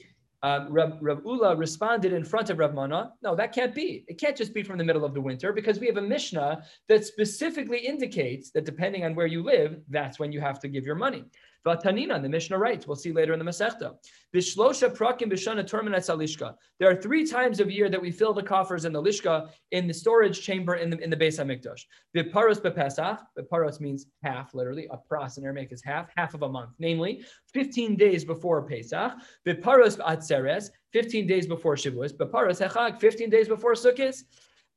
Rab 0.43 1.21
Ula 1.25 1.57
responded 1.57 2.13
in 2.13 2.25
front 2.25 2.49
of 2.51 2.59
Rab 2.59 2.75
Mana, 2.75 3.13
no, 3.23 3.35
that 3.35 3.53
can't 3.53 3.75
be. 3.75 4.05
It 4.07 4.19
can't 4.19 4.37
just 4.37 4.55
be 4.55 4.63
from 4.63 4.79
the 4.79 4.85
middle 4.85 5.05
of 5.05 5.13
the 5.13 5.21
winter 5.21 5.53
because 5.53 5.81
we 5.81 5.87
have 5.87 5.97
a 5.97 6.03
Mishnah 6.03 6.63
that 6.89 7.05
specifically 7.05 7.79
indicates 7.79 8.51
that 8.53 8.65
depending 8.65 9.05
on 9.05 9.15
where 9.15 9.27
you 9.27 9.43
live, 9.43 9.81
that's 9.89 10.19
when 10.19 10.31
you 10.31 10.41
have 10.41 10.61
to 10.61 10.69
give 10.69 10.85
your 10.87 10.95
money. 10.95 11.25
Vatanina, 11.67 12.21
the 12.21 12.29
Mishnah 12.29 12.59
writes, 12.59 12.87
we'll 12.87 12.97
see 12.97 13.13
later 13.13 13.33
in 13.33 13.39
the 13.39 13.45
Masechta. 13.45 13.95
Bishlosha 14.35 14.95
prakim 14.95 15.31
bishana 15.31 15.65
terminats 15.65 16.09
alishka. 16.09 16.55
There 16.79 16.91
are 16.91 16.95
three 16.95 17.27
times 17.27 17.61
of 17.61 17.71
year 17.71 17.89
that 17.89 18.01
we 18.01 18.11
fill 18.11 18.33
the 18.33 18.43
coffers 18.43 18.85
in 18.85 18.93
the 18.93 19.03
lishka, 19.03 19.51
in 19.73 19.87
the 19.87 19.95
storage 19.95 20.41
chamber 20.41 20.77
in 20.77 20.91
the 20.91 20.99
in 20.99 21.11
the 21.11 21.17
Beis 21.17 21.39
Hamikdash. 21.39 21.83
Viparos 22.17 22.61
bepesach. 22.61 23.19
Viparos 23.39 23.81
means 23.81 24.07
half, 24.23 24.55
literally. 24.55 24.89
A 24.91 24.99
pras 25.11 25.39
in 25.39 25.45
Aramaic 25.45 25.73
is 25.73 25.83
half, 25.83 26.11
half 26.17 26.35
of 26.35 26.43
a 26.43 26.49
month, 26.49 26.71
namely 26.79 27.25
15 27.53 27.97
days 27.97 28.25
before 28.25 28.63
Pesach. 28.63 29.13
Viparos 29.47 29.99
atzeres, 29.99 30.71
15 30.93 31.27
days 31.27 31.47
before 31.47 31.75
Shavuos. 31.75 32.17
Viparos 32.17 32.67
hechag, 32.67 33.01
15 33.01 33.31
days 33.31 33.49
before 33.49 33.75
Sukkot. 33.75 34.23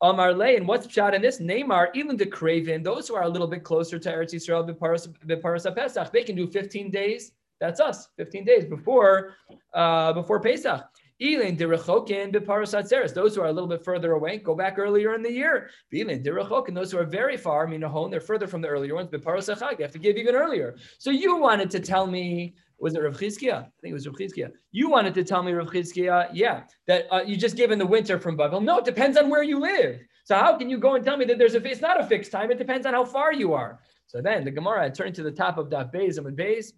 Amar 0.02 0.34
Le, 0.34 0.56
and 0.56 0.68
what's 0.68 0.92
shot 0.92 1.14
in 1.14 1.22
this? 1.22 1.40
Neymar, 1.40 1.90
even 1.94 2.18
the 2.18 2.26
Craven, 2.26 2.82
those 2.82 3.08
who 3.08 3.16
are 3.16 3.24
a 3.24 3.30
little 3.30 3.48
bit 3.48 3.64
closer 3.64 4.00
to 4.00 4.12
Eretz 4.12 4.34
Yisrael, 4.34 4.68
B'Paras 4.68 5.76
Pesach, 5.76 6.12
they 6.12 6.24
can 6.24 6.36
do 6.36 6.48
15 6.48 6.90
days. 6.90 7.34
That's 7.60 7.80
us, 7.80 8.10
15 8.18 8.44
days 8.44 8.66
before 8.66 9.36
uh, 9.74 10.14
before 10.14 10.40
Pesach. 10.40 10.84
Elin 11.22 11.56
Dirachokin 11.56 12.34
Biparasat 12.34 13.14
Those 13.14 13.36
who 13.36 13.42
are 13.42 13.48
a 13.48 13.52
little 13.52 13.70
bit 13.70 13.86
further 13.86 14.14
away, 14.14 14.38
go 14.38 14.56
back 14.56 14.80
earlier 14.80 15.14
in 15.14 15.22
the 15.22 15.32
year. 15.32 15.70
Elin 15.94 16.24
Dirachokin, 16.24 16.74
those 16.74 16.92
who 16.92 16.98
are 16.98 17.06
very 17.06 17.38
far, 17.38 17.68
Minahon, 17.68 18.10
they're 18.10 18.20
further 18.20 18.48
from 18.48 18.62
the 18.62 18.68
earlier 18.68 18.96
ones, 18.96 19.10
Biparasachag, 19.10 19.78
they 19.78 19.84
have 19.84 19.92
to 19.92 20.00
give 20.00 20.18
even 20.18 20.34
earlier. 20.34 20.76
So 20.98 21.12
you 21.12 21.38
wanted 21.38 21.70
to 21.72 21.80
tell 21.80 22.08
me 22.08 22.56
was 22.82 22.96
it 22.96 23.04
Rav 23.04 23.16
Chizkiah? 23.16 23.60
I 23.60 23.80
think 23.82 23.92
it 23.92 23.94
was 23.94 24.08
Rav 24.08 24.16
Chizkiah. 24.16 24.52
You 24.72 24.90
wanted 24.90 25.14
to 25.14 25.24
tell 25.24 25.44
me, 25.44 25.52
Rav 25.52 25.68
Chizkiah, 25.68 26.30
yeah, 26.34 26.64
that 26.88 27.06
uh, 27.12 27.22
you 27.22 27.38
just 27.38 27.56
give 27.56 27.70
in 27.72 27.78
the 27.78 27.86
winter 27.86 28.20
from 28.20 28.36
Babel. 28.36 28.60
No, 28.60 28.80
it 28.80 28.86
depends 28.86 29.18
on 29.18 29.30
where 29.30 29.44
you 29.44 29.60
live. 29.60 30.00
So 30.26 30.36
how 30.36 30.58
can 30.58 30.70
you 30.70 30.80
go 30.80 30.96
and 30.96 31.06
tell 31.06 31.16
me 31.16 31.26
that 31.26 31.38
there's 31.38 31.54
a, 31.54 31.64
it's 31.64 31.80
not 31.80 32.00
a 32.00 32.06
fixed 32.06 32.32
time. 32.32 32.52
It 32.52 32.58
depends 32.58 32.88
on 32.88 32.94
how 32.94 33.06
far 33.06 33.34
you 33.34 33.54
are. 33.54 33.80
So 34.08 34.20
then 34.22 34.44
the 34.44 34.52
Gemara 34.52 34.92
turned 34.92 35.16
to 35.16 35.24
the 35.24 35.32
top 35.32 35.58
of 35.58 35.70
that 35.70 35.94
Beis 35.94 36.18
and 36.18 36.38
Beis, 36.38 36.74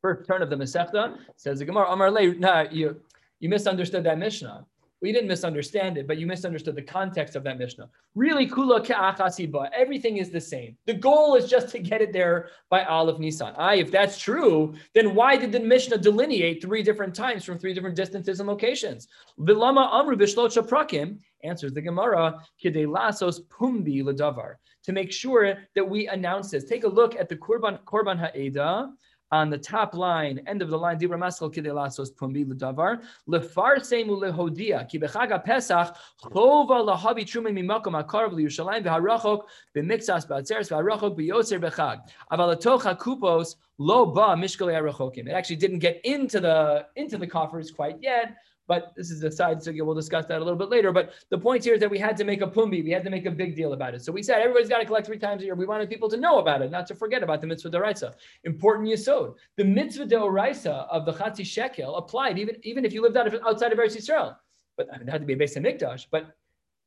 first 0.00 0.26
turn 0.26 0.42
of 0.42 0.48
the 0.48 0.56
Masechta, 0.56 1.16
says 1.36 1.58
the 1.58 1.66
Gemara, 1.66 1.90
Amar 1.90 2.10
Le, 2.10 2.34
nah, 2.34 2.64
you, 2.70 3.00
you 3.40 3.50
misunderstood 3.50 4.04
that 4.04 4.18
Mishnah. 4.18 4.64
We 5.02 5.12
didn't 5.12 5.28
misunderstand 5.28 5.96
it, 5.96 6.06
but 6.06 6.18
you 6.18 6.26
misunderstood 6.26 6.76
the 6.76 6.82
context 6.82 7.34
of 7.34 7.42
that 7.44 7.58
Mishnah. 7.58 7.88
Really, 8.14 8.46
kula 8.46 8.84
ke'achasiba. 8.84 9.70
Everything 9.74 10.18
is 10.18 10.30
the 10.30 10.40
same. 10.40 10.76
The 10.86 10.94
goal 10.94 11.36
is 11.36 11.48
just 11.48 11.68
to 11.70 11.78
get 11.78 12.02
it 12.02 12.12
there 12.12 12.50
by 12.68 12.84
Aleph 12.84 13.18
Nisan. 13.18 13.54
I, 13.56 13.76
if 13.76 13.90
that's 13.90 14.18
true, 14.18 14.74
then 14.94 15.14
why 15.14 15.36
did 15.36 15.52
the 15.52 15.60
Mishnah 15.60 15.98
delineate 15.98 16.60
three 16.60 16.82
different 16.82 17.14
times 17.14 17.44
from 17.44 17.58
three 17.58 17.72
different 17.72 17.96
distances 17.96 18.40
and 18.40 18.48
locations? 18.48 19.08
Vilama 19.38 19.88
amru 19.92 20.16
b'shlot 20.16 20.54
prakim 20.68 21.18
answers 21.44 21.72
the 21.72 21.80
Gemara 21.80 22.38
kidei 22.62 22.86
lasos 22.86 23.40
pumbi 23.48 24.02
ladavar 24.02 24.56
to 24.82 24.92
make 24.92 25.12
sure 25.12 25.58
that 25.74 25.88
we 25.88 26.08
announce 26.08 26.50
this. 26.50 26.64
Take 26.64 26.84
a 26.84 26.88
look 26.88 27.16
at 27.16 27.28
the 27.28 27.36
Korban 27.36 27.82
Korban 27.84 28.18
Ha'eda 28.18 28.90
on 29.32 29.50
the 29.50 29.58
top 29.58 29.94
line, 29.94 30.40
end 30.46 30.62
of 30.62 30.70
the 30.70 30.78
line, 30.78 30.98
Dibra 30.98 31.18
Maskal 31.18 31.52
Kidei 31.54 31.72
Lasos 31.72 32.12
Pumbi 32.12 32.48
L'Davar, 32.48 33.02
Lefarsemu 33.28 34.20
Lehodia, 34.20 34.88
Ki 34.88 34.98
Bechaga 34.98 35.42
Pesach, 35.42 35.96
Chova 36.22 36.84
Lahavi 36.84 37.24
Trumin 37.24 37.54
Mimakom 37.54 38.02
HaKarav 38.02 38.32
L'Yushalayim 38.32 38.84
V'Harachok 38.84 39.42
B'Mixas 39.76 40.26
B'Atzeres 40.26 40.70
V'Harachok 40.70 41.16
B'Yotzer 41.16 41.60
Bechag, 41.60 42.00
Aval 42.32 42.56
Atoch 42.56 42.82
HaKupos 42.82 43.56
Lo 43.78 44.06
Ba 44.06 44.34
Mishkalei 44.36 44.74
HaRachokim. 44.80 45.26
It 45.28 45.32
actually 45.32 45.56
didn't 45.56 45.78
get 45.78 46.04
into 46.04 46.40
the 46.40 46.86
into 46.96 47.16
the 47.16 47.26
coffers 47.26 47.70
quite 47.70 47.96
yet, 48.02 48.36
but 48.70 48.94
this 48.94 49.10
is 49.10 49.20
a 49.24 49.32
side 49.32 49.58
sugya. 49.58 49.84
We'll 49.84 49.96
discuss 49.96 50.26
that 50.26 50.38
a 50.38 50.44
little 50.44 50.60
bit 50.64 50.70
later. 50.70 50.92
But 50.92 51.10
the 51.28 51.36
point 51.36 51.64
here 51.64 51.74
is 51.74 51.80
that 51.80 51.90
we 51.90 51.98
had 51.98 52.16
to 52.18 52.22
make 52.22 52.40
a 52.40 52.46
pumbi. 52.46 52.84
We 52.84 52.92
had 52.92 53.02
to 53.02 53.10
make 53.10 53.26
a 53.26 53.30
big 53.42 53.56
deal 53.56 53.72
about 53.72 53.94
it. 53.96 54.04
So 54.04 54.12
we 54.12 54.22
said 54.22 54.40
everybody's 54.40 54.68
got 54.68 54.78
to 54.78 54.84
collect 54.84 55.08
three 55.08 55.18
times 55.18 55.42
a 55.42 55.46
year. 55.46 55.56
We 55.56 55.66
wanted 55.66 55.90
people 55.90 56.08
to 56.08 56.16
know 56.16 56.38
about 56.38 56.62
it, 56.62 56.70
not 56.70 56.86
to 56.86 56.94
forget 56.94 57.24
about 57.24 57.40
the 57.40 57.48
mitzvah 57.48 57.70
deraisa. 57.70 58.12
Important 58.44 58.88
yisod. 58.88 59.34
The 59.56 59.64
mitzvah 59.64 60.06
deraisa 60.06 60.86
of 60.88 61.04
the 61.04 61.12
chatzi 61.12 61.44
shekel 61.44 61.96
applied 61.96 62.38
even, 62.38 62.58
even 62.62 62.84
if 62.84 62.92
you 62.92 63.02
lived 63.02 63.16
out 63.16 63.26
of, 63.26 63.34
outside 63.44 63.72
of 63.72 63.78
Eretz 63.80 63.96
Yisrael. 63.96 64.36
But 64.76 64.86
I 64.94 64.98
mean, 64.98 65.08
it 65.08 65.10
had 65.10 65.22
to 65.22 65.26
be 65.26 65.34
based 65.34 65.56
on 65.56 65.64
mikdash. 65.64 66.06
But 66.08 66.36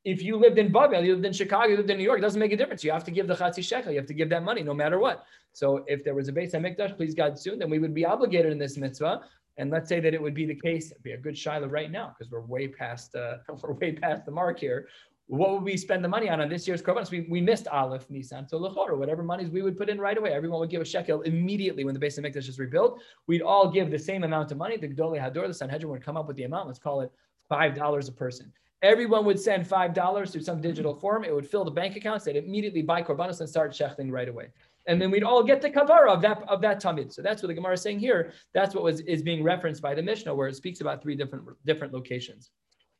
if 0.05 0.23
you 0.23 0.37
lived 0.37 0.59
in 0.59 0.71
Babel, 0.71 1.03
you 1.03 1.15
lived 1.15 1.25
in 1.25 1.33
Chicago, 1.33 1.67
you 1.67 1.75
lived 1.75 1.89
in 1.89 1.97
New 1.97 2.05
York, 2.05 2.19
it 2.19 2.21
doesn't 2.21 2.39
make 2.39 2.53
a 2.53 2.57
difference. 2.61 2.81
You 2.85 2.93
have 2.93 3.03
to 3.03 3.11
give 3.11 3.27
the 3.27 3.35
chatzi 3.35 3.61
shekel. 3.61 3.91
You 3.91 3.97
have 3.97 4.07
to 4.07 4.13
give 4.13 4.29
that 4.29 4.43
money 4.43 4.63
no 4.63 4.73
matter 4.73 4.99
what. 4.99 5.25
So 5.51 5.83
if 5.87 6.05
there 6.05 6.15
was 6.15 6.29
a 6.29 6.31
base 6.31 6.53
mikdash, 6.53 6.95
please 6.95 7.13
God 7.13 7.37
soon, 7.37 7.59
then 7.59 7.69
we 7.69 7.79
would 7.79 7.93
be 7.93 8.05
obligated 8.05 8.53
in 8.53 8.57
this 8.57 8.77
mitzvah 8.77 9.23
and 9.57 9.69
let's 9.69 9.87
say 9.87 9.99
that 9.99 10.13
it 10.13 10.21
would 10.21 10.33
be 10.33 10.45
the 10.45 10.55
case, 10.55 10.91
it'd 10.91 11.03
be 11.03 11.11
a 11.11 11.17
good 11.17 11.37
shiloh 11.37 11.67
right 11.67 11.91
now 11.91 12.15
because 12.17 12.31
we're 12.31 12.41
way 12.41 12.67
past 12.67 13.15
uh, 13.15 13.37
we're 13.61 13.73
way 13.73 13.93
past 13.93 14.25
the 14.25 14.31
mark 14.31 14.59
here. 14.59 14.87
What 15.27 15.51
would 15.53 15.63
we 15.63 15.77
spend 15.77 16.03
the 16.03 16.09
money 16.09 16.29
on 16.29 16.41
on 16.41 16.49
this 16.49 16.67
year's 16.67 16.81
korbanos? 16.81 17.09
We, 17.09 17.21
we 17.29 17.39
missed 17.39 17.67
Aleph, 17.69 18.09
Nisan, 18.09 18.47
so 18.47 18.59
Lechor, 18.59 18.89
or 18.89 18.97
whatever 18.97 19.23
monies 19.23 19.49
we 19.49 19.61
would 19.61 19.77
put 19.77 19.89
in 19.89 19.97
right 19.97 20.17
away. 20.17 20.33
Everyone 20.33 20.59
would 20.59 20.69
give 20.69 20.81
a 20.81 20.85
shekel 20.85 21.21
immediately 21.21 21.85
when 21.85 21.93
the 21.93 21.99
base 21.99 22.17
of 22.17 22.25
Mikdash 22.25 22.49
is 22.49 22.59
rebuilt. 22.59 22.99
We'd 23.27 23.41
all 23.41 23.71
give 23.71 23.89
the 23.89 23.97
same 23.97 24.25
amount 24.25 24.51
of 24.51 24.57
money. 24.57 24.75
The 24.75 24.89
Gdolei 24.89 25.19
Hador, 25.19 25.47
the 25.47 25.53
Sanhedrin 25.53 25.89
would 25.91 26.03
come 26.03 26.17
up 26.17 26.27
with 26.27 26.35
the 26.35 26.43
amount. 26.43 26.67
Let's 26.67 26.79
call 26.79 27.01
it 27.01 27.11
five 27.47 27.73
dollars 27.73 28.09
a 28.09 28.11
person. 28.11 28.51
Everyone 28.81 29.23
would 29.23 29.39
send 29.39 29.65
five 29.65 29.93
dollars 29.93 30.31
through 30.31 30.41
some 30.41 30.59
digital 30.59 30.93
form. 30.93 31.23
It 31.23 31.33
would 31.33 31.47
fill 31.47 31.63
the 31.63 31.71
bank 31.71 31.95
accounts. 31.95 32.25
They'd 32.25 32.35
immediately 32.35 32.81
buy 32.81 33.01
korbanos 33.01 33.39
and 33.39 33.49
start 33.49 33.71
shechting 33.71 34.11
right 34.11 34.27
away 34.27 34.49
and 34.87 35.01
then 35.01 35.11
we'd 35.11 35.23
all 35.23 35.43
get 35.43 35.61
the 35.61 35.69
kapara 35.69 36.09
of 36.09 36.21
that 36.21 36.43
of 36.47 36.61
that 36.61 36.81
tamid. 36.81 37.13
So 37.13 37.21
that's 37.21 37.41
what 37.41 37.47
the 37.47 37.53
Gemara 37.53 37.73
is 37.73 37.81
saying 37.81 37.99
here. 37.99 38.33
That's 38.53 38.75
what 38.75 38.83
was 38.83 38.99
is 39.01 39.21
being 39.21 39.43
referenced 39.43 39.81
by 39.81 39.93
the 39.95 40.01
Mishnah, 40.01 40.33
where 40.33 40.47
it 40.47 40.55
speaks 40.55 40.81
about 40.81 41.01
three 41.01 41.15
different 41.15 41.45
different 41.65 41.93
locations. 41.93 42.51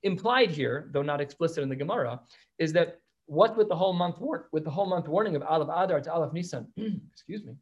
Implied 0.04 0.52
here, 0.52 0.90
though 0.94 1.02
not 1.02 1.22
explicit 1.22 1.64
in 1.64 1.70
the 1.70 1.76
Gemara, 1.76 2.22
is 2.60 2.74
that 2.74 3.00
what 3.26 3.56
with 3.58 3.70
the 3.70 3.76
whole 3.76 3.94
month 3.94 4.20
war- 4.20 4.50
with 4.52 4.64
the 4.64 4.70
whole 4.70 4.86
month 4.86 5.08
warning 5.08 5.36
of 5.36 5.44
Aleph 5.44 5.70
Adar 5.70 6.02
to 6.02 6.14
Aleph 6.14 6.34
Nisan. 6.34 6.68
excuse 7.12 7.44
me. 7.44 7.56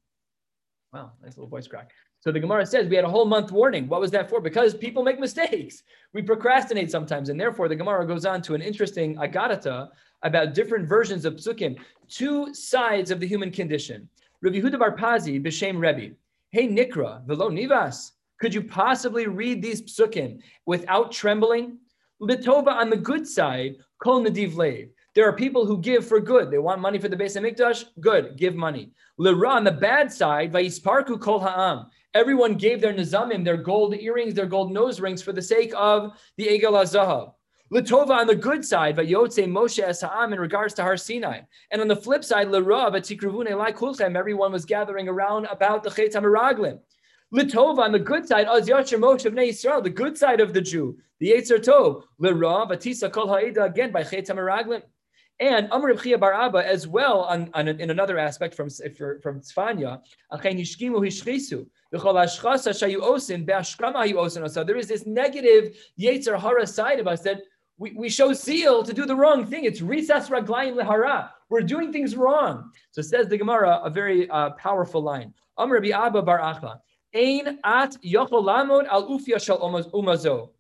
Wow, 0.93 1.11
nice 1.23 1.37
little 1.37 1.49
voice 1.49 1.67
crack. 1.67 1.91
So 2.21 2.31
the 2.31 2.39
Gemara 2.39 2.65
says 2.67 2.87
we 2.87 2.95
had 2.95 3.03
a 3.03 3.09
whole 3.09 3.25
month 3.25 3.51
warning. 3.51 3.87
What 3.87 3.99
was 3.99 4.11
that 4.11 4.29
for? 4.29 4.39
Because 4.39 4.75
people 4.75 5.03
make 5.03 5.19
mistakes. 5.19 5.81
We 6.13 6.21
procrastinate 6.21 6.91
sometimes, 6.91 7.29
and 7.29 7.39
therefore 7.39 7.67
the 7.67 7.75
Gemara 7.75 8.07
goes 8.07 8.25
on 8.25 8.43
to 8.43 8.53
an 8.53 8.61
interesting 8.61 9.15
agadata 9.15 9.89
about 10.21 10.53
different 10.53 10.87
versions 10.87 11.25
of 11.25 11.35
psukim, 11.35 11.79
two 12.07 12.53
sides 12.53 13.09
of 13.09 13.19
the 13.19 13.27
human 13.27 13.51
condition. 13.51 14.07
Rabbi 14.41 14.59
Huda 14.59 14.77
Bar 14.77 14.95
Pazi, 14.95 15.43
B'Shem 15.43 15.79
Rebbe. 15.79 16.15
Hey 16.51 16.67
Nikra, 16.67 17.25
Velo 17.25 17.49
Nivas. 17.49 18.11
Could 18.39 18.53
you 18.53 18.61
possibly 18.63 19.25
read 19.25 19.61
these 19.61 19.81
psukim 19.81 20.41
without 20.67 21.11
trembling? 21.11 21.79
Litova 22.21 22.67
on 22.67 22.91
the 22.91 22.97
good 22.97 23.27
side, 23.27 23.77
Kol 23.97 24.23
Nadiv 24.23 24.55
Lev. 24.55 24.89
There 25.15 25.27
are 25.27 25.33
people 25.33 25.65
who 25.65 25.79
give 25.79 26.07
for 26.07 26.19
good. 26.19 26.51
They 26.51 26.59
want 26.59 26.81
money 26.81 26.99
for 26.99 27.09
the 27.09 27.17
base 27.17 27.35
of 27.35 27.43
Mikdash. 27.43 27.85
Good, 27.99 28.37
give 28.37 28.55
money. 28.55 28.91
Lira 29.17 29.49
on 29.49 29.63
the 29.63 29.71
bad 29.71 30.11
side, 30.11 30.53
Vayisparku 30.53 31.19
Kol 31.19 31.39
Ha'am. 31.39 31.87
Everyone 32.13 32.55
gave 32.55 32.81
their 32.81 32.93
nizamim, 32.93 33.45
their 33.45 33.57
gold 33.57 33.95
earrings, 33.95 34.33
their 34.33 34.45
gold 34.45 34.73
nose 34.73 34.99
rings 34.99 35.21
for 35.21 35.31
the 35.31 35.41
sake 35.41 35.71
of 35.75 36.11
the 36.37 36.45
Egel 36.45 36.73
HaZahav. 36.73 37.33
Latova 37.73 38.09
on 38.09 38.27
the 38.27 38.35
good 38.35 38.65
side, 38.65 38.97
but 38.97 39.05
Vayotze 39.05 39.47
Moshe 39.47 39.81
Esa'am 39.81 40.33
in 40.33 40.39
regards 40.39 40.73
to 40.73 40.81
Har 40.81 40.97
Sinai. 40.97 41.39
And 41.71 41.79
on 41.79 41.87
the 41.87 41.95
flip 41.95 42.25
side, 42.25 42.49
Lara, 42.49 42.91
Vatikruvune 42.91 43.57
Lai 43.57 43.71
Kulchem, 43.71 44.17
everyone 44.17 44.51
was 44.51 44.65
gathering 44.65 45.07
around 45.07 45.45
about 45.45 45.83
the 45.83 45.89
Chet 45.89 46.11
HaMeraglim. 46.11 46.79
Litova 47.33 47.79
on 47.79 47.93
the 47.93 47.99
good 47.99 48.27
side, 48.27 48.45
Az 48.47 48.67
Yasher 48.67 48.99
Moshe 48.99 49.25
of 49.25 49.37
Israel, 49.37 49.81
the 49.81 49.89
good 49.89 50.17
side 50.17 50.41
of 50.41 50.51
the 50.51 50.59
Jew, 50.59 50.97
the 51.21 51.31
Yetzer 51.31 51.59
Tov. 51.59 52.03
Lira, 52.19 52.67
Vatisa 52.67 53.09
Kol 53.09 53.29
Ha'eda, 53.29 53.63
again 53.63 53.93
by 53.93 54.03
Chet. 54.03 54.27
And 55.41 55.71
Amr 55.71 55.95
Chia 55.95 56.19
Bar 56.19 56.33
Abba 56.33 56.59
as 56.59 56.87
well 56.87 57.21
on, 57.21 57.49
on, 57.55 57.67
in 57.67 57.89
another 57.89 58.19
aspect 58.19 58.53
from 58.53 58.69
from 58.69 59.41
Tzfanya. 59.41 59.99
There 64.65 64.77
is 64.77 64.87
this 64.87 65.05
negative 65.07 65.77
Yetzer 65.99 66.39
Hara 66.39 66.67
side 66.67 66.99
of 66.99 67.07
us 67.07 67.21
that 67.21 67.41
we, 67.79 67.91
we 67.93 68.07
show 68.07 68.33
zeal 68.33 68.83
to 68.83 68.93
do 68.93 69.07
the 69.07 69.15
wrong 69.15 69.47
thing. 69.47 69.65
It's 69.65 69.81
risas 69.81 70.29
raglayim 70.29 70.75
lehara. 70.79 71.31
We're 71.49 71.61
doing 71.61 71.91
things 71.91 72.15
wrong. 72.15 72.71
So 72.91 73.01
says 73.01 73.27
the 73.27 73.37
Gemara, 73.37 73.81
a 73.83 73.89
very 73.89 74.29
uh, 74.29 74.51
powerful 74.51 75.01
line. 75.01 75.33
Amr 75.57 75.83
Abba 75.91 76.21
Bar 76.21 76.39
Achla. 76.39 76.81
Ein 77.15 77.57
at 77.63 77.97
yocholamod 78.05 78.87
al 78.87 79.07
ufya 79.07 79.41
shal 79.41 79.59
umazo. 79.59 80.51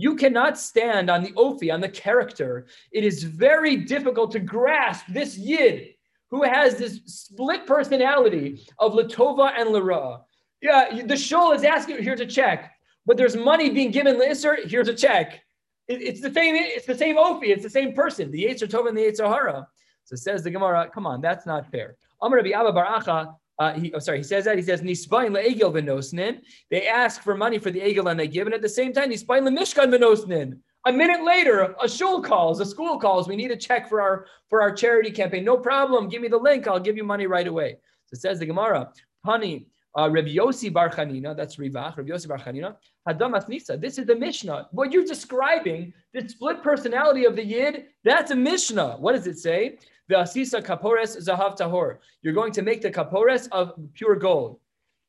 You 0.00 0.16
cannot 0.16 0.58
stand 0.58 1.10
on 1.10 1.22
the 1.22 1.32
ofi, 1.32 1.70
on 1.70 1.82
the 1.82 1.88
character. 1.90 2.66
It 2.90 3.04
is 3.04 3.22
very 3.22 3.76
difficult 3.76 4.32
to 4.32 4.40
grasp 4.40 5.04
this 5.08 5.36
yid 5.36 5.88
who 6.30 6.42
has 6.42 6.76
this 6.76 7.00
split 7.04 7.66
personality 7.66 8.66
of 8.78 8.94
Latova 8.94 9.52
and 9.58 9.68
Lara. 9.68 10.22
Yeah, 10.62 11.02
the 11.04 11.18
shul 11.18 11.52
is 11.52 11.64
asking, 11.64 12.02
here's 12.02 12.20
a 12.20 12.24
check, 12.26 12.72
but 13.04 13.18
there's 13.18 13.36
money 13.36 13.68
being 13.68 13.90
given 13.90 14.18
Lisser, 14.18 14.56
here's 14.64 14.88
a 14.88 14.94
check. 14.94 15.42
It, 15.86 16.00
it's 16.00 16.22
the 16.22 16.32
same. 16.32 16.54
It's 16.54 16.86
the 16.86 16.94
same 16.94 17.16
Ophi. 17.16 17.48
It's 17.48 17.62
the 17.62 17.68
same 17.68 17.92
person. 17.92 18.30
The 18.30 18.44
Yetzer 18.44 18.68
Tova 18.68 18.88
and 18.88 18.96
the 18.96 19.02
Yetzer 19.02 19.28
Hara. 19.28 19.66
So 20.04 20.16
says 20.16 20.42
the 20.42 20.50
Gemara. 20.50 20.88
Come 20.94 21.06
on, 21.06 21.20
that's 21.20 21.44
not 21.44 21.70
fair. 21.70 21.96
Amar 22.22 22.38
Rabbi 22.38 22.52
Abba 22.52 22.72
Baracha. 22.72 23.34
Uh, 23.60 23.74
he, 23.74 23.92
sorry, 23.98 24.18
he 24.18 24.24
says 24.24 24.46
that. 24.46 24.56
He 24.56 24.62
says, 24.62 24.80
Nisbain 24.80 25.30
le'egel 25.36 25.70
v'nosnin. 25.70 26.40
They 26.70 26.88
ask 26.88 27.22
for 27.22 27.36
money 27.36 27.58
for 27.58 27.70
the 27.70 27.80
egel 27.80 28.10
and 28.10 28.18
they 28.18 28.26
give 28.26 28.46
it. 28.46 28.54
At 28.54 28.62
the 28.62 28.68
same 28.68 28.94
time, 28.94 29.10
Nisbain 29.10 29.46
le'mishkan 29.46 29.94
v'nosnin. 29.94 30.58
A 30.86 30.92
minute 30.92 31.22
later, 31.22 31.74
a 31.82 31.86
shul 31.86 32.22
calls, 32.22 32.58
a 32.60 32.64
school 32.64 32.98
calls. 32.98 33.28
We 33.28 33.36
need 33.36 33.50
a 33.50 33.56
check 33.56 33.86
for 33.86 34.00
our 34.00 34.26
for 34.48 34.62
our 34.62 34.72
charity 34.74 35.10
campaign. 35.10 35.44
No 35.44 35.58
problem. 35.58 36.08
Give 36.08 36.22
me 36.22 36.28
the 36.28 36.38
link. 36.38 36.66
I'll 36.66 36.80
give 36.80 36.96
you 36.96 37.04
money 37.04 37.26
right 37.26 37.46
away. 37.46 37.76
So 38.06 38.16
says 38.16 38.38
the 38.38 38.46
Gemara. 38.46 38.90
Honey, 39.26 39.66
uh, 39.98 40.08
Rabbi 40.10 40.34
Yossi 40.34 40.72
Bar 40.72 40.88
Chanina, 40.88 41.36
that's 41.36 41.56
Rivach, 41.56 41.98
Rabbi 41.98 42.08
Yossi 42.08 42.28
Bar 42.28 42.38
Chanina, 42.38 42.76
Hadam 43.06 43.38
Asnisa. 43.38 43.78
This 43.78 43.98
is 43.98 44.06
the 44.06 44.16
Mishnah. 44.16 44.68
What 44.72 44.90
you're 44.92 45.04
describing, 45.04 45.92
the 46.14 46.26
split 46.26 46.62
personality 46.62 47.26
of 47.26 47.36
the 47.36 47.44
Yid, 47.44 47.86
that's 48.04 48.30
a 48.30 48.36
Mishnah. 48.36 48.96
What 48.98 49.12
does 49.12 49.26
it 49.26 49.38
say? 49.38 49.78
The 50.10 50.16
Asisa 50.16 50.60
Kapores 50.60 51.16
Zahav 51.24 51.56
Tahor. 51.56 51.98
You're 52.22 52.34
going 52.34 52.50
to 52.54 52.62
make 52.62 52.82
the 52.82 52.90
Kapores 52.90 53.46
of 53.52 53.74
pure 53.94 54.16
gold. 54.16 54.58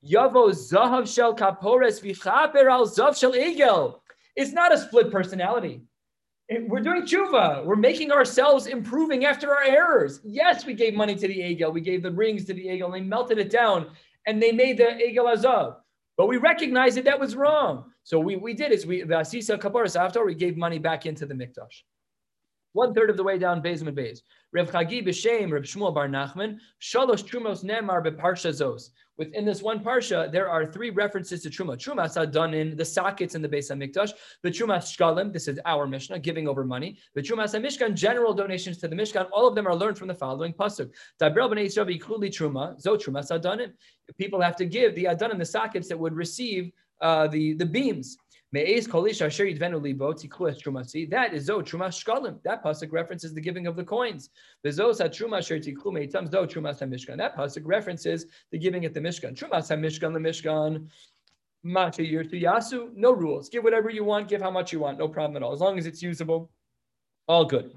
Yavo 0.07 0.51
Zahav 0.51 1.11
Shel 1.11 1.35
Kapores 1.35 1.99
Vichaper 2.03 2.69
Al 2.69 2.85
Zav 2.87 3.17
Shel 3.17 3.31
Egel. 3.33 3.99
It's 4.35 4.51
not 4.51 4.71
a 4.71 4.77
split 4.77 5.09
personality. 5.11 5.81
we're 6.67 6.81
doing 6.81 7.01
tshuva. 7.01 7.65
We're 7.65 7.77
making 7.77 8.11
ourselves 8.11 8.67
improving 8.67 9.25
after 9.25 9.49
our 9.49 9.63
errors. 9.63 10.21
Yes, 10.23 10.67
we 10.67 10.75
gave 10.75 10.93
money 10.93 11.15
to 11.15 11.27
the 11.27 11.39
Egel. 11.39 11.73
We 11.73 11.81
gave 11.81 12.03
the 12.03 12.11
rings 12.11 12.45
to 12.45 12.53
the 12.53 12.67
Egel. 12.67 12.85
And 12.85 12.93
they 12.93 13.01
melted 13.01 13.39
it 13.39 13.49
down 13.49 13.87
and 14.27 14.39
they 14.39 14.51
made 14.51 14.77
the 14.77 14.83
Egel 14.83 15.35
Azav. 15.35 15.77
But 16.15 16.27
we 16.27 16.37
recognized 16.37 16.95
that 16.97 17.05
that 17.05 17.19
was 17.19 17.35
wrong. 17.35 17.85
So 18.03 18.19
we, 18.19 18.35
we 18.35 18.53
did 18.53 18.71
is 18.71 18.85
we 18.85 19.01
the 19.01 19.15
Asisa 19.15 19.57
Kaparas 19.57 19.99
after 19.99 20.23
we 20.23 20.35
gave 20.35 20.57
money 20.57 20.77
back 20.77 21.07
into 21.07 21.25
the 21.25 21.33
Mikdash. 21.33 21.81
One 22.73 22.93
third 22.93 23.09
of 23.09 23.17
the 23.17 23.23
way 23.23 23.37
down 23.37 23.61
and 23.65 23.95
Bez. 23.95 24.23
Rev 24.53 24.71
Chagi 24.71 25.05
b'Shem 25.05 25.51
Rev 25.51 25.63
Shmuel 25.63 25.93
Bar 25.93 26.07
Nachman 26.07 26.57
Shalosh 26.81 27.23
Trumos 27.23 27.63
Nemar 27.63 28.05
beParsha 28.05 28.49
Zos. 28.49 28.91
Within 29.17 29.45
this 29.45 29.61
one 29.61 29.83
parsha, 29.83 30.31
there 30.31 30.49
are 30.49 30.65
three 30.65 30.89
references 30.89 31.43
to 31.43 31.49
truma. 31.49 31.77
Trumas 31.77 32.17
are 32.17 32.25
done 32.25 32.55
in 32.55 32.75
the 32.75 32.83
sockets 32.83 33.35
in 33.35 33.41
the 33.41 33.47
Beis 33.47 33.69
Hamikdash. 33.69 34.13
The 34.41 34.49
trumas 34.49 34.85
shkalim, 34.97 35.31
this 35.31 35.47
is 35.47 35.59
our 35.65 35.85
Mishnah, 35.85 36.17
giving 36.19 36.47
over 36.47 36.63
money. 36.63 36.97
The 37.13 37.21
trumas 37.21 37.53
Mishkan, 37.53 37.93
general 37.93 38.33
donations 38.33 38.79
to 38.79 38.87
the 38.87 38.95
Mishkan. 38.95 39.27
All 39.31 39.47
of 39.47 39.53
them 39.53 39.67
are 39.67 39.75
learned 39.75 39.97
from 39.99 40.07
the 40.07 40.15
following 40.15 40.53
pasuk. 40.53 40.89
Truma 41.21 42.81
zo 42.81 42.97
trumas 42.97 43.29
adanim. 43.29 43.73
People 44.17 44.41
have 44.41 44.55
to 44.55 44.65
give 44.65 44.95
the 44.95 45.03
adanim, 45.03 45.37
the 45.37 45.45
sockets 45.45 45.87
that 45.89 45.99
would 45.99 46.15
receive 46.15 46.71
uh, 47.01 47.27
the 47.27 47.53
the 47.53 47.65
beams. 47.65 48.17
That 48.53 48.67
is 48.69 48.85
Zo 48.85 49.01
Trumas 51.61 52.03
Shkalim. 52.03 52.43
That 52.43 52.63
pasuk 52.63 52.91
references 52.91 53.33
the 53.33 53.39
giving 53.39 53.65
of 53.65 53.77
the 53.77 53.83
coins. 53.83 54.29
That 54.63 54.73
pasuk 57.37 57.61
references 57.63 58.25
the 58.51 58.57
giving 58.57 58.85
at 58.85 58.93
the 58.93 58.99
Mishkan. 58.99 59.37
Trumas 59.37 59.71
HaMishkan, 59.71 60.13
the 60.13 60.19
Mishkan. 60.19 60.89
Macha 61.63 62.01
Yirtu 62.01 62.41
Yasu, 62.41 62.89
no 62.95 63.11
rules. 63.11 63.47
Give 63.47 63.63
whatever 63.63 63.89
you 63.89 64.03
want, 64.03 64.27
give 64.27 64.41
how 64.41 64.51
much 64.51 64.73
you 64.73 64.79
want, 64.79 64.97
no 64.97 65.07
problem 65.07 65.37
at 65.37 65.43
all. 65.43 65.53
As 65.53 65.59
long 65.59 65.77
as 65.77 65.85
it's 65.85 66.01
usable, 66.01 66.49
all 67.27 67.45
good. 67.45 67.71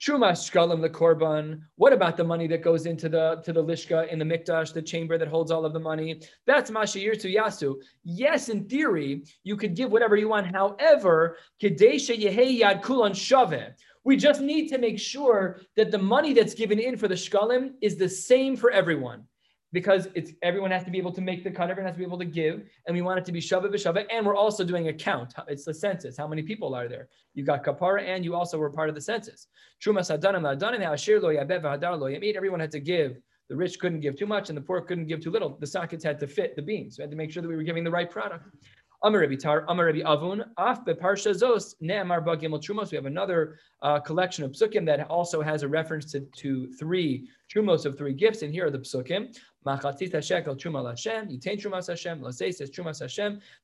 Truma 0.00 0.30
shkalim 0.30 0.80
the 0.80 0.88
korban. 0.88 1.60
What 1.74 1.92
about 1.92 2.16
the 2.16 2.24
money 2.24 2.46
that 2.48 2.62
goes 2.62 2.86
into 2.86 3.08
the 3.08 3.42
to 3.44 3.52
the 3.52 3.62
lishka 3.62 4.08
in 4.08 4.18
the 4.18 4.24
mikdash, 4.24 4.72
the 4.72 4.82
chamber 4.82 5.18
that 5.18 5.26
holds 5.26 5.50
all 5.50 5.64
of 5.64 5.72
the 5.72 5.80
money? 5.80 6.20
That's 6.46 6.70
mashayir 6.70 7.20
to 7.20 7.28
yasu. 7.28 7.74
Yes, 8.04 8.48
in 8.48 8.66
theory, 8.66 9.24
you 9.42 9.56
could 9.56 9.74
give 9.74 9.90
whatever 9.90 10.16
you 10.16 10.28
want. 10.28 10.54
However, 10.54 11.38
kadesha 11.60 12.16
yehei 12.16 12.60
yad 12.60 12.82
kulan 12.82 13.12
shave. 13.12 13.74
We 14.04 14.16
just 14.16 14.40
need 14.40 14.68
to 14.68 14.78
make 14.78 14.98
sure 14.98 15.60
that 15.76 15.90
the 15.90 15.98
money 15.98 16.32
that's 16.32 16.54
given 16.54 16.78
in 16.78 16.96
for 16.96 17.08
the 17.08 17.14
shkalim 17.14 17.72
is 17.82 17.96
the 17.96 18.08
same 18.08 18.56
for 18.56 18.70
everyone 18.70 19.24
because 19.72 20.08
it's 20.14 20.32
everyone 20.42 20.70
has 20.70 20.84
to 20.84 20.90
be 20.90 20.98
able 20.98 21.12
to 21.12 21.20
make 21.20 21.44
the 21.44 21.50
cut, 21.50 21.70
everyone 21.70 21.86
has 21.88 21.94
to 21.94 21.98
be 21.98 22.04
able 22.04 22.18
to 22.18 22.24
give, 22.24 22.62
and 22.86 22.96
we 22.96 23.02
want 23.02 23.18
it 23.18 23.24
to 23.26 23.32
be 23.32 23.40
shava 23.40 23.66
b'shava, 23.66 24.04
and 24.10 24.24
we're 24.24 24.36
also 24.36 24.64
doing 24.64 24.88
a 24.88 24.92
count. 24.92 25.34
It's 25.48 25.64
the 25.64 25.74
census. 25.74 26.16
How 26.16 26.26
many 26.26 26.42
people 26.42 26.74
are 26.74 26.88
there? 26.88 27.08
You 27.34 27.44
got 27.44 27.64
kapara, 27.64 28.02
and 28.02 28.24
you 28.24 28.34
also 28.34 28.58
were 28.58 28.70
part 28.70 28.88
of 28.88 28.94
the 28.94 29.00
census. 29.00 29.48
Trumas 29.84 30.10
hadanim 30.16 30.42
hadanim 30.42 30.82
ha'ashir 30.82 31.20
lo 31.20 31.28
yabev 31.28 31.62
hadar 31.62 31.98
lo 31.98 32.06
yamid. 32.08 32.34
Everyone 32.34 32.60
had 32.60 32.70
to 32.72 32.80
give. 32.80 33.18
The 33.48 33.56
rich 33.56 33.78
couldn't 33.78 34.00
give 34.00 34.16
too 34.16 34.26
much, 34.26 34.50
and 34.50 34.56
the 34.58 34.62
poor 34.62 34.80
couldn't 34.82 35.06
give 35.06 35.20
too 35.20 35.30
little. 35.30 35.56
The 35.58 35.66
sockets 35.66 36.04
had 36.04 36.18
to 36.20 36.26
fit 36.26 36.54
the 36.54 36.62
beans. 36.62 36.98
We 36.98 37.02
had 37.02 37.10
to 37.10 37.16
make 37.16 37.30
sure 37.30 37.42
that 37.42 37.48
we 37.48 37.56
were 37.56 37.62
giving 37.62 37.84
the 37.84 37.90
right 37.90 38.10
product. 38.10 38.44
Amar 39.04 39.20
Rabbi 39.20 39.36
Tar, 39.36 39.64
Amar 39.68 39.86
Rabbi 39.86 40.00
Avun, 40.00 40.44
Af 40.58 40.84
beParsha 40.84 41.32
Zos 41.32 41.74
Ne'amar 41.80 42.24
Bagimel 42.24 42.60
Trumos. 42.60 42.90
We 42.90 42.96
have 42.96 43.06
another 43.06 43.58
uh, 43.80 44.00
collection 44.00 44.44
of 44.44 44.50
psukim 44.50 44.84
that 44.86 45.08
also 45.08 45.40
has 45.40 45.62
a 45.62 45.68
reference 45.68 46.10
to, 46.12 46.20
to 46.20 46.66
three 46.72 47.28
trumos 47.54 47.86
of 47.86 47.96
three 47.96 48.12
gifts, 48.12 48.42
and 48.42 48.52
here 48.52 48.66
are 48.66 48.70
the 48.70 48.78
psukim. 48.78 49.38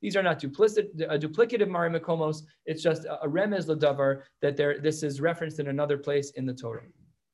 These 0.01 0.15
are 0.15 0.23
not 0.23 0.39
duplicit, 0.39 1.01
uh, 1.01 1.17
duplicative 1.17 1.67
marimakomos. 1.67 2.43
It's 2.65 2.83
just 2.83 3.05
a, 3.05 3.23
a 3.23 3.27
remez 3.27 3.67
ladavar 3.67 4.21
that 4.41 4.55
there. 4.57 4.79
This 4.79 5.03
is 5.03 5.21
referenced 5.21 5.59
in 5.59 5.67
another 5.67 5.97
place 5.97 6.31
in 6.31 6.45
the 6.45 6.53
Torah. 6.53 6.83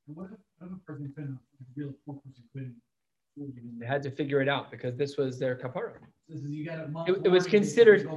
What 0.06 0.30
if, 0.32 0.40
what 0.60 0.72
if 0.72 1.18
a 1.18 1.22
a 2.58 2.91
they 3.38 3.86
had 3.86 4.04
to 4.04 4.12
figure 4.12 4.42
it 4.42 4.50
out 4.50 4.72
because 4.72 4.96
this 4.98 5.18
was 5.18 5.40
their 5.40 5.56
kapara. 5.56 5.94
It, 6.34 7.26
it, 7.26 7.30
was 7.30 7.46
considered. 7.46 8.08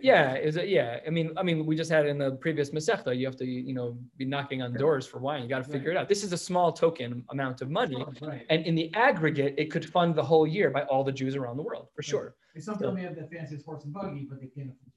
Yeah, 0.00 0.36
is 0.36 0.56
it? 0.56 0.68
Yeah, 0.68 1.00
I 1.04 1.10
mean, 1.10 1.32
I 1.36 1.42
mean, 1.42 1.66
we 1.66 1.74
just 1.74 1.90
had 1.90 2.06
in 2.06 2.18
the 2.18 2.32
previous 2.32 2.70
masechta. 2.70 3.16
You 3.16 3.26
have 3.26 3.36
to, 3.36 3.44
you 3.44 3.74
know, 3.74 3.98
be 4.16 4.24
knocking 4.24 4.62
on 4.62 4.74
doors 4.74 5.06
for 5.06 5.18
wine. 5.18 5.42
You 5.42 5.48
got 5.48 5.64
to 5.64 5.70
figure 5.70 5.90
right. 5.90 5.96
it 5.96 6.00
out. 6.00 6.08
This 6.08 6.22
is 6.22 6.32
a 6.32 6.36
small 6.36 6.72
token 6.72 7.24
amount 7.30 7.62
of 7.62 7.70
money, 7.70 8.04
right. 8.20 8.46
and 8.48 8.64
in 8.64 8.76
the 8.76 8.94
aggregate, 8.94 9.54
it 9.58 9.72
could 9.72 9.84
fund 9.84 10.14
the 10.14 10.22
whole 10.22 10.46
year 10.46 10.70
by 10.70 10.82
all 10.82 11.02
the 11.02 11.12
Jews 11.12 11.34
around 11.34 11.56
the 11.56 11.64
world 11.64 11.88
for 11.94 12.02
sure. 12.02 12.36
Some 12.58 12.78
so, 12.78 12.92
me 12.92 13.02
have 13.02 13.16
the 13.16 13.26
fanciest 13.26 13.64
horse 13.64 13.82
and 13.84 13.92
buggy, 13.92 14.26
but 14.28 14.40
they 14.40 14.46
can't 14.46 14.70
afford 14.70 14.92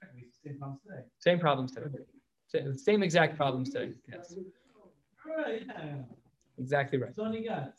the 0.00 0.06
uh, 0.06 0.20
same 0.42 0.58
problems 0.58 0.80
today. 0.82 1.02
Same 1.18 1.38
problems 1.38 1.72
today. 1.72 2.76
Same 2.76 3.02
exact 3.02 3.36
problems 3.36 3.70
today. 3.70 3.92
Yes. 4.10 4.34
Right. 5.26 5.62
Yeah. 5.66 5.96
Exactly 6.58 6.98
right. 6.98 7.14
So 7.14 7.30
you 7.32 7.48
got 7.48 7.72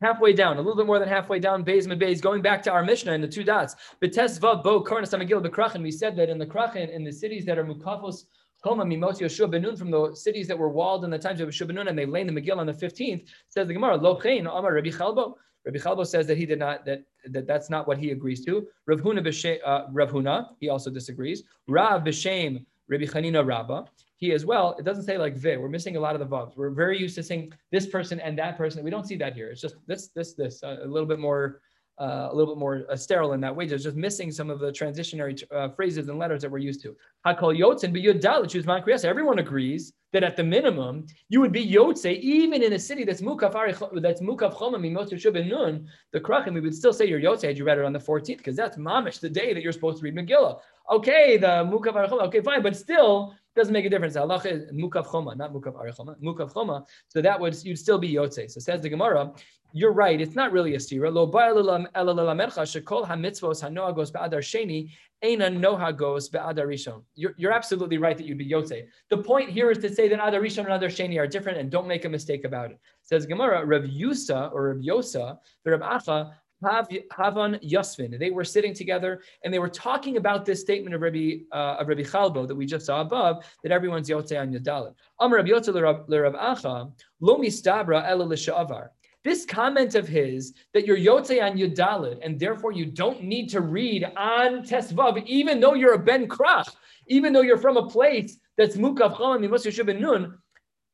halfway 0.00 0.32
down, 0.32 0.56
a 0.56 0.60
little 0.60 0.76
bit 0.76 0.86
more 0.86 0.98
than 0.98 1.08
halfway 1.08 1.38
down, 1.38 1.64
Beis 1.64 1.86
Beis, 1.86 2.20
going 2.20 2.42
back 2.42 2.62
to 2.62 2.70
our 2.70 2.84
Mishnah 2.84 3.12
in 3.12 3.20
the 3.20 3.28
two 3.28 3.44
dots. 3.44 3.74
Betes 4.00 4.38
Vav 4.38 4.62
Bo 4.62 4.82
Karnas 4.82 5.12
Amagil 5.12 5.44
Bekrachin. 5.44 5.82
We 5.82 5.90
said 5.90 6.16
that 6.16 6.28
in 6.28 6.38
the 6.38 6.46
Krachin, 6.46 6.90
in 6.90 7.04
the 7.04 7.12
cities 7.12 7.44
that 7.46 7.58
are 7.58 7.64
Mukafos 7.64 8.24
Koma 8.62 8.84
Mimot 8.84 9.18
Yoshua 9.20 9.52
Benun, 9.52 9.78
from 9.78 9.90
the 9.90 10.14
cities 10.14 10.48
that 10.48 10.58
were 10.58 10.68
walled 10.68 11.04
in 11.04 11.10
the 11.10 11.18
times 11.18 11.40
of 11.40 11.48
Yoshua 11.48 11.70
Benun, 11.70 11.88
and 11.88 11.98
they 11.98 12.06
lay 12.06 12.24
the 12.24 12.32
Megillah 12.32 12.58
on 12.58 12.66
the 12.66 12.72
15th, 12.72 13.26
says 13.48 13.66
the 13.66 13.74
Gemara, 13.74 13.96
Lo 13.96 14.20
Chein 14.20 14.46
Amar 14.46 14.74
Rabbi 14.74 14.90
Chalbo. 14.90 15.34
Rabbi 15.64 15.78
Chalbo 15.78 16.06
says 16.06 16.26
that 16.28 16.36
he 16.36 16.46
did 16.46 16.58
not, 16.58 16.84
that, 16.84 17.02
that 17.26 17.46
that's 17.46 17.68
not 17.68 17.86
what 17.86 17.98
he 17.98 18.10
agrees 18.10 18.44
to. 18.44 18.66
Rav 18.86 19.00
Huna, 19.00 19.60
uh, 19.66 19.86
Rav 19.90 20.10
Huna, 20.10 20.48
he 20.60 20.68
also 20.68 20.90
disagrees. 20.90 21.42
Rav 21.66 22.02
B'Shem 22.04 22.64
Rabbi 22.88 23.04
Chanina 23.04 23.44
Rabba 23.44 23.86
he 24.18 24.32
as 24.32 24.44
well. 24.44 24.74
It 24.78 24.84
doesn't 24.84 25.04
say 25.04 25.16
like 25.16 25.36
ve. 25.36 25.56
We're 25.56 25.68
missing 25.68 25.96
a 25.96 26.00
lot 26.00 26.16
of 26.16 26.20
the 26.20 26.26
vavs. 26.26 26.56
We're 26.56 26.70
very 26.70 26.98
used 26.98 27.14
to 27.14 27.22
saying 27.22 27.52
this 27.70 27.86
person 27.86 28.18
and 28.18 28.36
that 28.36 28.58
person. 28.58 28.82
We 28.82 28.90
don't 28.90 29.06
see 29.06 29.16
that 29.16 29.32
here. 29.32 29.48
It's 29.48 29.60
just 29.60 29.76
this, 29.86 30.08
this, 30.08 30.34
this. 30.34 30.62
Uh, 30.62 30.78
a 30.82 30.86
little 30.86 31.06
bit 31.06 31.20
more, 31.20 31.60
uh, 32.00 32.28
a 32.30 32.34
little 32.34 32.54
bit 32.54 32.60
more 32.60 32.84
uh, 32.90 32.96
sterile 32.96 33.32
in 33.32 33.40
that 33.40 33.54
way. 33.54 33.64
It's 33.64 33.82
just 33.82 33.96
missing 33.96 34.30
some 34.30 34.50
of 34.50 34.60
the 34.60 34.70
transitionary 34.70 35.42
uh, 35.50 35.68
phrases 35.70 36.08
and 36.08 36.18
letters 36.18 36.42
that 36.42 36.50
we're 36.50 36.58
used 36.58 36.82
to. 36.82 36.96
Hakol 37.26 37.58
yotzen, 37.58 37.92
but 37.92 38.02
yotzin 38.02 38.64
man 38.66 39.04
Everyone 39.04 39.38
agrees 39.38 39.92
that 40.12 40.22
at 40.22 40.36
the 40.36 40.44
minimum 40.44 41.06
you 41.28 41.40
would 41.40 41.52
be 41.52 41.66
yotze 41.66 42.18
even 42.20 42.62
in 42.62 42.72
a 42.74 42.78
city 42.78 43.04
that's 43.04 43.20
mukaf 43.20 43.52
that's 44.00 44.20
mukaf 44.20 44.54
chomam 44.54 44.80
mimot 44.80 45.46
nun. 45.48 45.86
The 46.12 46.20
krachim 46.20 46.54
we 46.54 46.60
would 46.60 46.74
still 46.74 46.92
say 46.92 47.06
you're 47.06 47.20
yotze 47.20 47.42
had 47.42 47.58
you 47.58 47.64
read 47.64 47.78
it 47.78 47.84
on 47.84 47.92
the 47.92 47.98
14th 47.98 48.38
because 48.38 48.56
that's 48.56 48.76
mamish 48.76 49.20
the 49.20 49.28
day 49.28 49.52
that 49.52 49.62
you're 49.62 49.72
supposed 49.72 49.98
to 49.98 50.04
read 50.04 50.14
Megillah. 50.14 50.60
Okay, 50.90 51.36
the 51.36 51.46
mukaf 51.46 52.10
okay, 52.10 52.40
fine, 52.40 52.62
but 52.62 52.76
still 52.76 53.34
doesn't 53.58 53.72
make 53.72 53.84
a 53.84 53.90
difference. 53.90 54.16
Allah 54.16 54.40
is 54.44 54.72
mukav 54.72 55.10
choma, 55.10 55.34
not 55.34 55.52
mukav 55.52 55.74
arichoma, 55.74 56.18
mukav 56.22 56.54
choma. 56.54 56.84
So 57.08 57.20
that 57.20 57.38
would 57.38 57.54
you'd 57.64 57.78
still 57.78 57.98
be 57.98 58.10
yotze. 58.10 58.50
So 58.50 58.60
says 58.60 58.80
the 58.80 58.88
Gemara, 58.88 59.32
you're 59.72 59.92
right. 59.92 60.20
It's 60.20 60.34
not 60.34 60.52
really 60.52 60.74
a 60.74 60.78
stira. 60.78 61.12
Lo 61.12 61.30
shekol 61.30 63.06
hamitzvos 63.06 63.62
hanoa 63.62 63.94
goes 63.94 64.10
be'adar 64.10 64.40
sheni, 64.40 64.90
ena 65.22 65.50
noha 65.50 65.94
goes 65.94 66.28
be'adar 66.28 66.66
rishon. 66.66 67.02
You're, 67.14 67.34
you're 67.36 67.52
absolutely 67.52 67.98
right 67.98 68.16
that 68.16 68.24
you'd 68.26 68.38
be 68.38 68.48
yotze. 68.48 68.86
The 69.10 69.18
point 69.18 69.50
here 69.50 69.70
is 69.70 69.78
to 69.78 69.92
say 69.92 70.08
that 70.08 70.26
adar 70.26 70.40
rishon 70.40 70.64
and 70.64 70.72
adar 70.72 70.88
sheni 70.88 71.18
are 71.18 71.26
different, 71.26 71.58
and 71.58 71.70
don't 71.70 71.86
make 71.86 72.04
a 72.06 72.08
mistake 72.08 72.44
about 72.44 72.70
it. 72.70 72.78
Says 73.02 73.26
Gemara, 73.26 73.64
Rav 73.64 73.82
Yusa 73.82 74.52
or 74.52 74.68
Rav 74.68 74.78
Yosa, 74.78 75.38
the 75.64 75.76
Rav 75.76 76.02
Acha 76.02 76.32
Havan 76.62 77.62
Yasvin. 77.62 78.18
They 78.18 78.30
were 78.30 78.44
sitting 78.44 78.74
together 78.74 79.22
and 79.44 79.52
they 79.52 79.58
were 79.58 79.68
talking 79.68 80.16
about 80.16 80.44
this 80.44 80.60
statement 80.60 80.94
of 80.94 81.00
Rabbi 81.00 81.38
uh, 81.52 81.76
of 81.78 81.88
Rabbi 81.88 82.02
Chalbo 82.02 82.46
that 82.46 82.54
we 82.54 82.66
just 82.66 82.86
saw 82.86 83.00
above 83.00 83.44
that 83.62 83.72
everyone's 83.72 84.08
yotze 84.08 84.40
on 84.40 84.52
Yadalit. 84.52 84.94
Amar 85.20 85.38
Rabbi 85.38 85.50
Yotze 85.50 85.72
l'Rav 85.72 86.34
Acha 86.34 86.92
lo 87.20 87.38
mistabra 87.38 88.04
ela 88.06 88.24
l'sha'avar. 88.24 88.88
This 89.24 89.44
comment 89.44 89.94
of 89.94 90.06
his 90.06 90.54
that 90.74 90.86
you're 90.86 90.96
yotze 90.96 91.42
on 91.42 91.58
Yudalid 91.58 92.18
and 92.22 92.38
therefore 92.38 92.72
you 92.72 92.86
don't 92.86 93.22
need 93.22 93.48
to 93.50 93.60
read 93.60 94.04
on 94.16 94.62
Tesvav, 94.62 95.24
even 95.26 95.60
though 95.60 95.74
you're 95.74 95.94
a 95.94 95.98
Ben 95.98 96.28
Krach, 96.28 96.74
even 97.08 97.32
though 97.32 97.42
you're 97.42 97.58
from 97.58 97.76
a 97.76 97.88
place 97.88 98.38
that's 98.56 98.76
Mukav 98.76 99.16
Chalam 99.16 99.40
Mimus 99.40 100.00
Nun, 100.00 100.38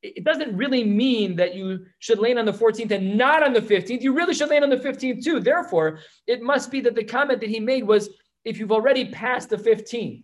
it 0.04 0.22
doesn't 0.22 0.54
really 0.54 0.84
mean 0.84 1.34
that 1.36 1.54
you 1.54 1.86
should 1.98 2.18
land 2.18 2.38
on 2.38 2.44
the 2.44 2.52
14th 2.52 2.90
and 2.90 3.16
not 3.16 3.42
on 3.42 3.54
the 3.54 3.60
15th. 3.60 4.02
You 4.02 4.12
really 4.12 4.34
should 4.34 4.50
land 4.50 4.62
on 4.62 4.70
the 4.70 4.76
15th 4.76 5.24
too. 5.24 5.40
Therefore, 5.40 5.98
it 6.26 6.42
must 6.42 6.70
be 6.70 6.80
that 6.82 6.94
the 6.94 7.04
comment 7.04 7.40
that 7.40 7.48
he 7.48 7.58
made 7.58 7.84
was 7.84 8.10
if 8.44 8.58
you've 8.58 8.72
already 8.72 9.06
passed 9.06 9.48
the 9.48 9.56
15th, 9.56 10.22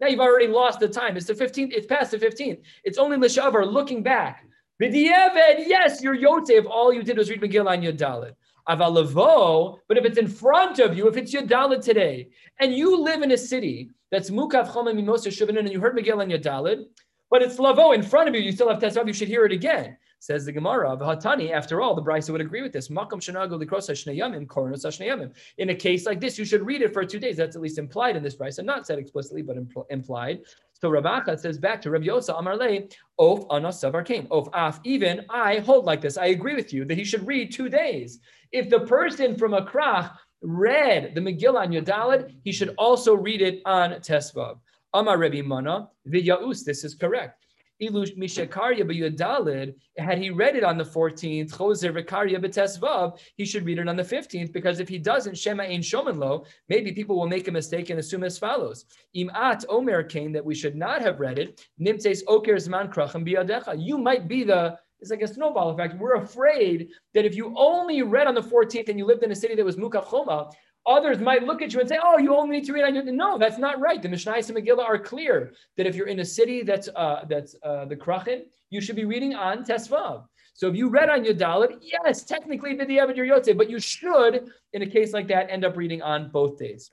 now 0.00 0.06
you've 0.06 0.20
already 0.20 0.46
lost 0.46 0.80
the 0.80 0.88
time. 0.88 1.18
It's 1.18 1.26
the 1.26 1.34
15th, 1.34 1.72
it's 1.72 1.86
past 1.86 2.12
the 2.12 2.18
15th. 2.18 2.62
It's 2.82 2.96
only 2.96 3.18
Lishavar 3.18 3.70
looking 3.70 4.02
back. 4.02 4.46
B'di'evet, 4.80 5.66
yes, 5.66 6.02
you're 6.02 6.16
Yote 6.16 6.48
if 6.48 6.64
all 6.64 6.90
you 6.90 7.02
did 7.02 7.18
was 7.18 7.28
read 7.28 7.42
Megillah 7.42 7.72
on 7.72 7.82
your 7.82 7.92
Dalit. 7.92 8.32
Avalavo, 8.66 9.76
but 9.88 9.98
if 9.98 10.06
it's 10.06 10.16
in 10.16 10.28
front 10.28 10.78
of 10.78 10.96
you, 10.96 11.08
if 11.08 11.18
it's 11.18 11.34
your 11.34 11.42
Dalit 11.42 11.82
today, 11.82 12.30
and 12.58 12.74
you 12.74 12.98
live 12.98 13.20
in 13.20 13.32
a 13.32 13.36
city 13.36 13.90
that's 14.10 14.30
Mukav 14.30 14.72
Choma 14.72 14.94
Mimosa 14.94 15.28
Shubanin, 15.28 15.60
and 15.60 15.72
you 15.72 15.80
heard 15.80 15.96
Megillah 15.96 16.22
on 16.22 16.30
your 16.30 16.38
Dalit, 16.38 16.84
but 17.30 17.42
it's 17.42 17.58
lavo 17.58 17.92
in 17.92 18.02
front 18.02 18.28
of 18.28 18.34
you. 18.34 18.40
You 18.40 18.52
still 18.52 18.68
have 18.68 18.80
tesvav. 18.80 19.06
You 19.06 19.12
should 19.12 19.28
hear 19.28 19.44
it 19.44 19.52
again. 19.52 19.96
Says 20.18 20.44
the 20.44 20.52
Gemara 20.52 20.90
of 20.90 20.98
Hatani. 20.98 21.50
After 21.50 21.80
all, 21.80 21.94
the 21.94 22.02
Brisa 22.02 22.30
would 22.30 22.42
agree 22.42 22.60
with 22.60 22.72
this. 22.72 22.88
Makam 22.88 23.20
shneyamim 23.20 24.46
kornos 24.46 24.84
shneyamim. 24.84 25.32
In 25.56 25.70
a 25.70 25.74
case 25.74 26.04
like 26.04 26.20
this, 26.20 26.38
you 26.38 26.44
should 26.44 26.66
read 26.66 26.82
it 26.82 26.92
for 26.92 27.04
two 27.06 27.18
days. 27.18 27.38
That's 27.38 27.56
at 27.56 27.62
least 27.62 27.78
implied 27.78 28.16
in 28.16 28.22
this 28.22 28.36
Brisa, 28.36 28.62
not 28.62 28.86
said 28.86 28.98
explicitly, 28.98 29.40
but 29.40 29.56
impl- 29.56 29.86
implied. 29.88 30.40
So 30.72 30.90
Rabacha 30.90 31.38
says 31.38 31.56
back 31.56 31.80
to 31.82 31.90
Rabbi 31.90 32.06
Yosa 32.06 32.38
Amar 32.38 32.56
Le, 32.56 32.80
Of 33.18 33.46
Anas 33.50 33.82
Savar 33.82 34.04
came. 34.04 34.26
Of 34.30 34.50
Af, 34.52 34.80
even 34.84 35.24
I 35.30 35.60
hold 35.60 35.86
like 35.86 36.02
this. 36.02 36.18
I 36.18 36.26
agree 36.26 36.54
with 36.54 36.72
you 36.72 36.84
that 36.84 36.98
he 36.98 37.04
should 37.04 37.26
read 37.26 37.52
two 37.52 37.70
days. 37.70 38.18
If 38.52 38.68
the 38.68 38.80
person 38.80 39.36
from 39.36 39.52
Akrach 39.52 40.10
read 40.42 41.14
the 41.14 41.20
Megillah 41.20 41.60
on 41.60 41.72
Yodalid, 41.72 42.34
he 42.42 42.52
should 42.52 42.74
also 42.76 43.14
read 43.14 43.40
it 43.40 43.62
on 43.64 43.92
Tesvav. 43.92 44.58
Amar 44.92 45.18
Rabbi 45.18 45.42
Mana, 45.42 45.88
Vidyaus, 46.08 46.64
this 46.64 46.84
is 46.84 46.94
correct. 46.94 47.46
Ilush 47.80 48.16
Mishakarya 48.18 48.82
B'Yudalid, 48.82 49.74
had 49.96 50.18
he 50.18 50.30
read 50.30 50.56
it 50.56 50.64
on 50.64 50.76
the 50.76 50.84
14th, 50.84 51.50
Choser 51.52 51.92
Vikarya 51.94 52.36
B'Tesvav, 52.44 53.18
he 53.36 53.46
should 53.46 53.64
read 53.64 53.78
it 53.78 53.88
on 53.88 53.96
the 53.96 54.02
15th, 54.02 54.52
because 54.52 54.80
if 54.80 54.88
he 54.88 54.98
doesn't, 54.98 55.38
Shema 55.38 55.62
Ein 55.62 55.80
Shomen 55.80 56.18
Lo, 56.18 56.44
maybe 56.68 56.92
people 56.92 57.16
will 57.16 57.28
make 57.28 57.48
a 57.48 57.52
mistake 57.52 57.88
and 57.88 57.98
assume 57.98 58.24
as 58.24 58.36
follows. 58.36 58.84
Imat 59.16 59.64
Omer 59.68 60.02
came 60.02 60.32
that 60.32 60.44
we 60.44 60.54
should 60.54 60.76
not 60.76 61.00
have 61.00 61.20
read 61.20 61.38
it, 61.38 61.64
Nimtes 61.78 62.22
Oker 62.26 62.56
Zman 62.56 62.92
Krachim 62.92 63.26
Biyadecha. 63.26 63.82
You 63.82 63.96
might 63.96 64.28
be 64.28 64.44
the 64.44 64.78
it's 65.00 65.10
like 65.10 65.22
a 65.22 65.28
snowball 65.28 65.70
effect. 65.70 65.98
We're 65.98 66.16
afraid 66.16 66.90
that 67.14 67.24
if 67.24 67.34
you 67.34 67.54
only 67.56 68.02
read 68.02 68.26
on 68.26 68.34
the 68.34 68.42
14th 68.42 68.90
and 68.90 68.98
you 68.98 69.06
lived 69.06 69.22
in 69.22 69.32
a 69.32 69.34
city 69.34 69.54
that 69.54 69.64
was 69.64 69.76
Mukaf 69.76 70.10
Choma, 70.10 70.50
Others 70.86 71.18
might 71.18 71.44
look 71.44 71.60
at 71.62 71.72
you 71.72 71.80
and 71.80 71.88
say, 71.88 71.98
"Oh, 72.02 72.18
you 72.18 72.34
only 72.34 72.56
need 72.56 72.66
to 72.66 72.72
read 72.72 72.84
on 72.84 72.94
your." 72.94 73.04
No, 73.04 73.38
that's 73.38 73.58
not 73.58 73.80
right. 73.80 74.00
The 74.00 74.08
Mishnah 74.08 74.32
and 74.32 74.44
Megillah 74.44 74.84
are 74.84 74.98
clear 74.98 75.52
that 75.76 75.86
if 75.86 75.94
you're 75.94 76.08
in 76.08 76.20
a 76.20 76.24
city 76.24 76.62
that's 76.62 76.88
uh, 76.96 77.24
that's 77.28 77.54
uh, 77.62 77.84
the 77.84 77.96
Krachin, 77.96 78.44
you 78.70 78.80
should 78.80 78.96
be 78.96 79.04
reading 79.04 79.34
on 79.34 79.64
Tesvav. 79.64 80.24
So 80.54 80.68
if 80.68 80.76
you 80.76 80.88
read 80.88 81.08
on 81.08 81.24
your 81.24 81.34
Dalit, 81.34 81.78
yes, 81.80 82.24
technically 82.24 82.76
B'diavad 82.76 83.16
your 83.16 83.26
Yotze, 83.26 83.56
but 83.56 83.70
you 83.70 83.78
should, 83.78 84.50
in 84.72 84.82
a 84.82 84.86
case 84.86 85.12
like 85.12 85.28
that, 85.28 85.48
end 85.50 85.64
up 85.64 85.76
reading 85.76 86.02
on 86.02 86.30
both 86.30 86.58
days. 86.58 86.90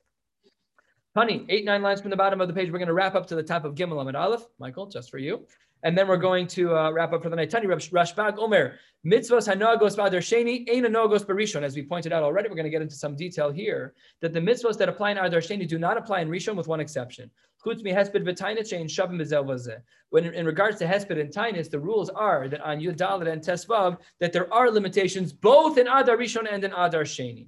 Honey, 1.15 1.45
eight 1.49 1.65
nine 1.65 1.81
lines 1.81 1.99
from 1.99 2.11
the 2.11 2.15
bottom 2.15 2.39
of 2.41 2.47
the 2.47 2.53
page. 2.53 2.71
We're 2.71 2.77
going 2.77 2.87
to 2.87 2.93
wrap 2.93 3.15
up 3.15 3.25
to 3.27 3.35
the 3.35 3.43
top 3.43 3.65
of 3.65 3.73
Gimel 3.73 4.13
Aleph. 4.15 4.45
Michael, 4.59 4.85
just 4.85 5.09
for 5.09 5.17
you. 5.17 5.47
And 5.83 5.97
then 5.97 6.07
we're 6.07 6.17
going 6.17 6.47
to 6.47 6.75
uh, 6.75 6.91
wrap 6.91 7.13
up 7.13 7.23
for 7.23 7.29
the 7.29 7.35
night. 7.35 7.49
Tani 7.49 7.67
Rashbag 7.67 8.37
Omer, 8.37 8.75
mitzvahs 9.05 9.47
hanogos 9.47 9.95
ba'adar 9.95 10.19
sheni, 10.19 10.67
ein 10.69 10.83
hanogos 10.83 11.23
barishon. 11.23 11.61
As 11.61 11.75
we 11.75 11.83
pointed 11.83 12.11
out 12.11 12.23
already, 12.23 12.49
we're 12.49 12.55
going 12.55 12.65
to 12.65 12.71
get 12.71 12.81
into 12.81 12.95
some 12.95 13.15
detail 13.15 13.51
here 13.51 13.93
that 14.21 14.33
the 14.33 14.39
mitzvahs 14.39 14.77
that 14.77 14.89
apply 14.89 15.11
in 15.11 15.17
adar 15.17 15.39
sheni 15.39 15.67
do 15.67 15.77
not 15.77 15.97
apply 15.97 16.21
in 16.21 16.29
rishon 16.29 16.55
with 16.55 16.67
one 16.67 16.79
exception. 16.79 17.29
When 17.63 17.79
in 20.25 20.45
regards 20.45 20.79
to 20.79 20.85
hesped 20.85 21.19
and 21.19 21.33
tainus, 21.33 21.69
the 21.69 21.79
rules 21.79 22.09
are 22.09 22.47
that 22.47 22.61
on 22.61 22.79
yudalit 22.79 23.27
and 23.31 23.41
tesvav 23.41 23.97
that 24.19 24.31
there 24.31 24.53
are 24.53 24.71
limitations 24.71 25.33
both 25.33 25.77
in 25.77 25.87
adar 25.87 26.17
rishon 26.17 26.47
and 26.51 26.63
in 26.63 26.71
adar 26.71 27.03
sheni. 27.03 27.47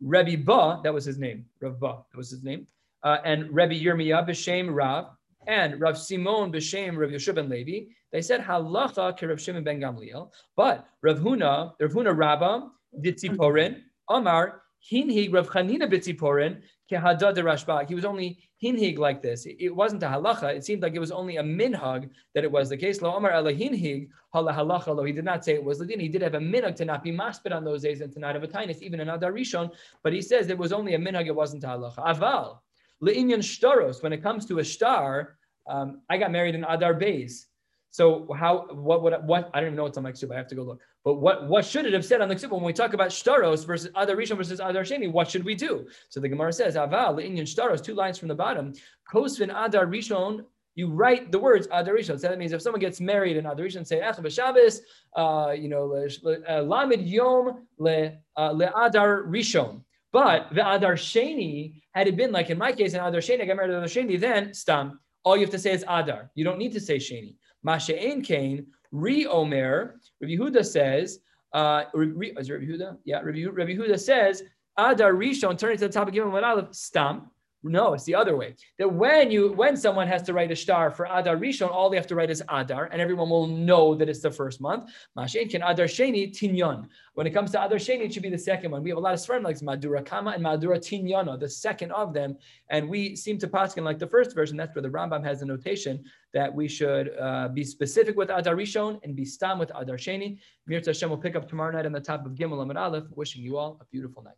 Rebbe 0.00 0.44
Ba, 0.44 0.80
that 0.82 0.92
was 0.92 1.04
his 1.04 1.18
name. 1.18 1.46
Rav 1.60 1.80
Ba, 1.80 2.04
that 2.10 2.16
was 2.16 2.30
his 2.30 2.42
name. 2.42 2.66
Uh, 3.02 3.18
and 3.24 3.50
Rebbe 3.54 3.74
Yirmiyah 3.74 4.28
b'shem 4.28 4.74
Rav 4.74 5.06
and 5.46 5.80
Rav 5.80 5.98
Simon 5.98 6.52
b'Shem 6.52 6.96
Rav 6.96 7.10
Yeshua 7.10 7.34
ben 7.34 7.48
Levi, 7.48 7.90
they 8.12 8.22
said 8.22 8.40
halacha 8.40 9.16
ke 9.16 9.22
Rav 9.28 9.40
Shimon 9.40 9.64
ben 9.64 9.80
Gamliel, 9.80 10.30
but 10.56 10.86
Rav 11.02 11.18
Huna, 11.18 11.72
Rav 11.80 11.92
Huna 11.92 12.16
Rabba 12.16 12.70
ditziporin, 13.02 13.82
Amar 14.08 14.62
hinhig 14.90 15.32
Rav 15.32 15.48
Chanina 15.48 15.90
bitziporin 15.90 16.60
kehada 16.90 17.34
de 17.34 17.42
Rashba. 17.42 17.86
He 17.88 17.94
was 17.94 18.04
only 18.04 18.38
hinhig 18.62 18.98
like 18.98 19.22
this. 19.22 19.46
It 19.46 19.74
wasn't 19.74 20.02
a 20.02 20.06
halacha. 20.06 20.54
It 20.54 20.64
seemed 20.64 20.82
like 20.82 20.94
it 20.94 20.98
was 20.98 21.10
only 21.10 21.36
a 21.38 21.42
minhag 21.42 22.10
that 22.34 22.44
it 22.44 22.50
was 22.50 22.68
the 22.68 22.76
case. 22.76 23.00
Lo 23.02 23.16
Amar 23.16 23.32
ela 23.32 23.52
hinhig 23.52 24.08
hala 24.32 24.52
halacha. 24.52 24.94
Lo 24.94 25.04
he 25.04 25.12
did 25.12 25.24
not 25.24 25.44
say 25.44 25.54
it 25.54 25.64
was 25.64 25.78
the 25.78 25.86
din. 25.86 26.00
He 26.00 26.08
did 26.08 26.22
have 26.22 26.34
a 26.34 26.38
minhag 26.38 26.76
to 26.76 26.84
not 26.84 27.02
be 27.02 27.12
maspid 27.12 27.54
on 27.54 27.64
those 27.64 27.82
days 27.82 28.00
and 28.00 28.12
to 28.12 28.20
not 28.20 28.34
have 28.34 28.44
a 28.44 28.48
tinus, 28.48 28.82
even 28.82 29.00
in 29.00 29.08
Adar 29.08 29.32
Rishon. 29.32 29.70
But 30.02 30.12
he 30.12 30.20
says 30.20 30.48
it 30.48 30.58
was 30.58 30.72
only 30.72 30.94
a 30.94 30.98
minhag. 30.98 31.26
It 31.26 31.34
wasn't 31.34 31.64
a 31.64 31.68
halacha. 31.68 31.98
Aval 31.98 32.58
Le'inyan 33.02 33.38
shtaros, 33.38 34.02
when 34.02 34.12
it 34.12 34.22
comes 34.22 34.46
to 34.46 34.58
a 34.58 34.64
star, 34.64 35.36
um, 35.68 36.02
I 36.10 36.18
got 36.18 36.30
married 36.30 36.54
in 36.54 36.64
Adar 36.64 36.94
Bays. 36.94 37.46
So 37.90 38.26
how 38.36 38.66
what 38.72 39.02
what 39.02 39.22
what 39.22 39.50
I 39.54 39.60
don't 39.60 39.68
even 39.68 39.76
know 39.76 39.84
what's 39.84 39.96
on 39.96 40.02
my 40.02 40.10
ksuba. 40.10 40.32
I 40.32 40.36
have 40.38 40.48
to 40.48 40.56
go 40.56 40.64
look. 40.64 40.80
But 41.04 41.14
what 41.20 41.48
what 41.48 41.64
should 41.64 41.86
it 41.86 41.92
have 41.92 42.04
said 42.04 42.20
on 42.20 42.28
the 42.28 42.34
ksuba 42.34 42.50
when 42.50 42.64
we 42.64 42.72
talk 42.72 42.92
about 42.92 43.10
shtaros 43.10 43.64
versus 43.64 43.88
Adar 43.94 44.16
Rishon 44.16 44.36
versus 44.36 44.58
Adar 44.58 44.82
Sheni? 44.82 45.12
What 45.12 45.30
should 45.30 45.44
we 45.44 45.54
do? 45.54 45.86
So 46.08 46.18
the 46.18 46.28
Gemara 46.28 46.52
says 46.52 46.74
Aval 46.74 47.14
le'inyan 47.14 47.42
shtaros, 47.42 47.80
two 47.80 47.94
lines 47.94 48.18
from 48.18 48.26
the 48.26 48.34
bottom. 48.34 48.72
Kosvin 49.08 49.50
Adar 49.54 49.86
Rishon. 49.86 50.44
You 50.74 50.90
write 50.90 51.30
the 51.30 51.38
words 51.38 51.68
Adar 51.70 51.94
Rishon. 51.94 52.18
So 52.18 52.28
that 52.28 52.36
means 52.36 52.50
if 52.50 52.60
someone 52.60 52.80
gets 52.80 53.00
married 53.00 53.36
in 53.36 53.46
Adar 53.46 53.64
Rishon, 53.64 53.86
say 53.86 54.00
Echav 54.00 54.28
Shabbos, 54.28 54.80
uh, 55.14 55.54
you 55.56 55.68
know, 55.68 55.94
uh, 55.94 56.62
Lamed 56.62 57.06
Yom 57.06 57.64
le 57.78 58.14
uh, 58.36 58.50
le 58.50 58.72
Adar 58.76 59.22
Rishon. 59.22 59.82
But 60.14 60.54
the 60.54 60.60
Adar 60.60 60.92
Sheni, 60.94 61.82
had 61.90 62.06
it 62.06 62.14
been 62.14 62.30
like 62.30 62.48
in 62.48 62.56
my 62.56 62.70
case, 62.70 62.94
in 62.94 63.00
Adar 63.00 63.20
Sheni, 63.20 63.42
I 63.42 63.46
got 63.46 63.56
married 63.56 63.72
to 63.72 63.78
Adar 63.78 63.88
Sheni, 63.88 64.18
then 64.18 64.54
Stam, 64.54 65.00
all 65.24 65.36
you 65.36 65.42
have 65.42 65.50
to 65.50 65.58
say 65.58 65.72
is 65.72 65.84
Adar. 65.88 66.30
You 66.36 66.44
don't 66.44 66.56
need 66.56 66.72
to 66.74 66.80
say 66.80 66.98
Sheni. 66.98 67.34
Masha'en 67.66 68.24
Kain, 68.24 68.64
Re 68.92 69.26
Omer, 69.26 69.96
Rabbi 70.20 70.34
Yehuda 70.34 70.64
says, 70.64 71.18
uh, 71.52 71.86
is 71.92 72.48
it 72.48 72.52
Rabbi 72.52 72.64
Yehuda? 72.64 72.98
Yeah, 73.04 73.22
Rabbi, 73.22 73.44
Rabbi 73.44 73.72
Yehuda 73.72 73.98
says, 73.98 74.44
Adar 74.78 75.14
Rishon, 75.14 75.58
turning 75.58 75.78
to 75.78 75.88
the 75.88 75.92
top 75.92 76.06
of 76.06 76.14
Gimel 76.14 76.40
Aleph, 76.40 76.72
Stam, 76.72 77.28
no, 77.64 77.94
it's 77.94 78.04
the 78.04 78.14
other 78.14 78.36
way. 78.36 78.54
That 78.78 78.92
when 78.92 79.30
you 79.30 79.52
when 79.52 79.76
someone 79.76 80.06
has 80.06 80.22
to 80.24 80.34
write 80.34 80.52
a 80.52 80.56
star 80.56 80.90
for 80.90 81.06
Adar 81.06 81.36
Rishon, 81.36 81.70
all 81.70 81.88
they 81.88 81.96
have 81.96 82.06
to 82.08 82.14
write 82.14 82.30
is 82.30 82.42
Adar, 82.50 82.88
and 82.92 83.00
everyone 83.00 83.30
will 83.30 83.46
know 83.46 83.94
that 83.94 84.08
it's 84.08 84.20
the 84.20 84.30
first 84.30 84.60
month. 84.60 84.90
Mashen 85.16 85.50
can 85.50 85.62
Adar 85.62 85.86
Sheni 85.86 86.30
Tinyon. 86.30 86.86
When 87.14 87.26
it 87.26 87.30
comes 87.30 87.52
to 87.52 87.64
Adar 87.64 87.78
Sheni, 87.78 88.02
it 88.02 88.12
should 88.12 88.22
be 88.22 88.30
the 88.30 88.38
second 88.38 88.70
one. 88.70 88.82
We 88.82 88.90
have 88.90 88.98
a 88.98 89.00
lot 89.00 89.14
of 89.14 89.20
sfarim 89.20 89.42
like 89.42 89.60
Madura 89.62 90.02
Kama 90.02 90.32
and 90.32 90.42
Madura 90.42 90.78
Tinyana, 90.78 91.38
the 91.40 91.48
second 91.48 91.92
of 91.92 92.12
them, 92.12 92.36
and 92.70 92.88
we 92.88 93.16
seem 93.16 93.38
to 93.38 93.48
paskin 93.48 93.82
like 93.82 93.98
the 93.98 94.06
first 94.06 94.34
version. 94.34 94.56
That's 94.56 94.74
where 94.74 94.82
the 94.82 94.90
Rambam 94.90 95.24
has 95.24 95.40
the 95.40 95.46
notation 95.46 96.04
that 96.32 96.54
we 96.54 96.68
should 96.68 97.16
uh, 97.18 97.48
be 97.48 97.64
specific 97.64 98.16
with 98.16 98.30
Adar 98.30 98.56
Rishon 98.56 99.00
and 99.04 99.16
be 99.16 99.24
stam 99.24 99.58
with 99.58 99.70
Adar 99.74 99.96
Sheni. 99.96 100.38
Mir 100.66 100.82
Hashem 100.84 101.08
will 101.08 101.16
pick 101.18 101.36
up 101.36 101.48
tomorrow 101.48 101.72
night 101.72 101.86
on 101.86 101.92
the 101.92 102.00
top 102.00 102.26
of 102.26 102.32
Gimel 102.32 102.62
Amid 102.62 102.76
Aleph. 102.76 103.04
Wishing 103.14 103.42
you 103.42 103.56
all 103.56 103.78
a 103.80 103.84
beautiful 103.86 104.22
night. 104.22 104.34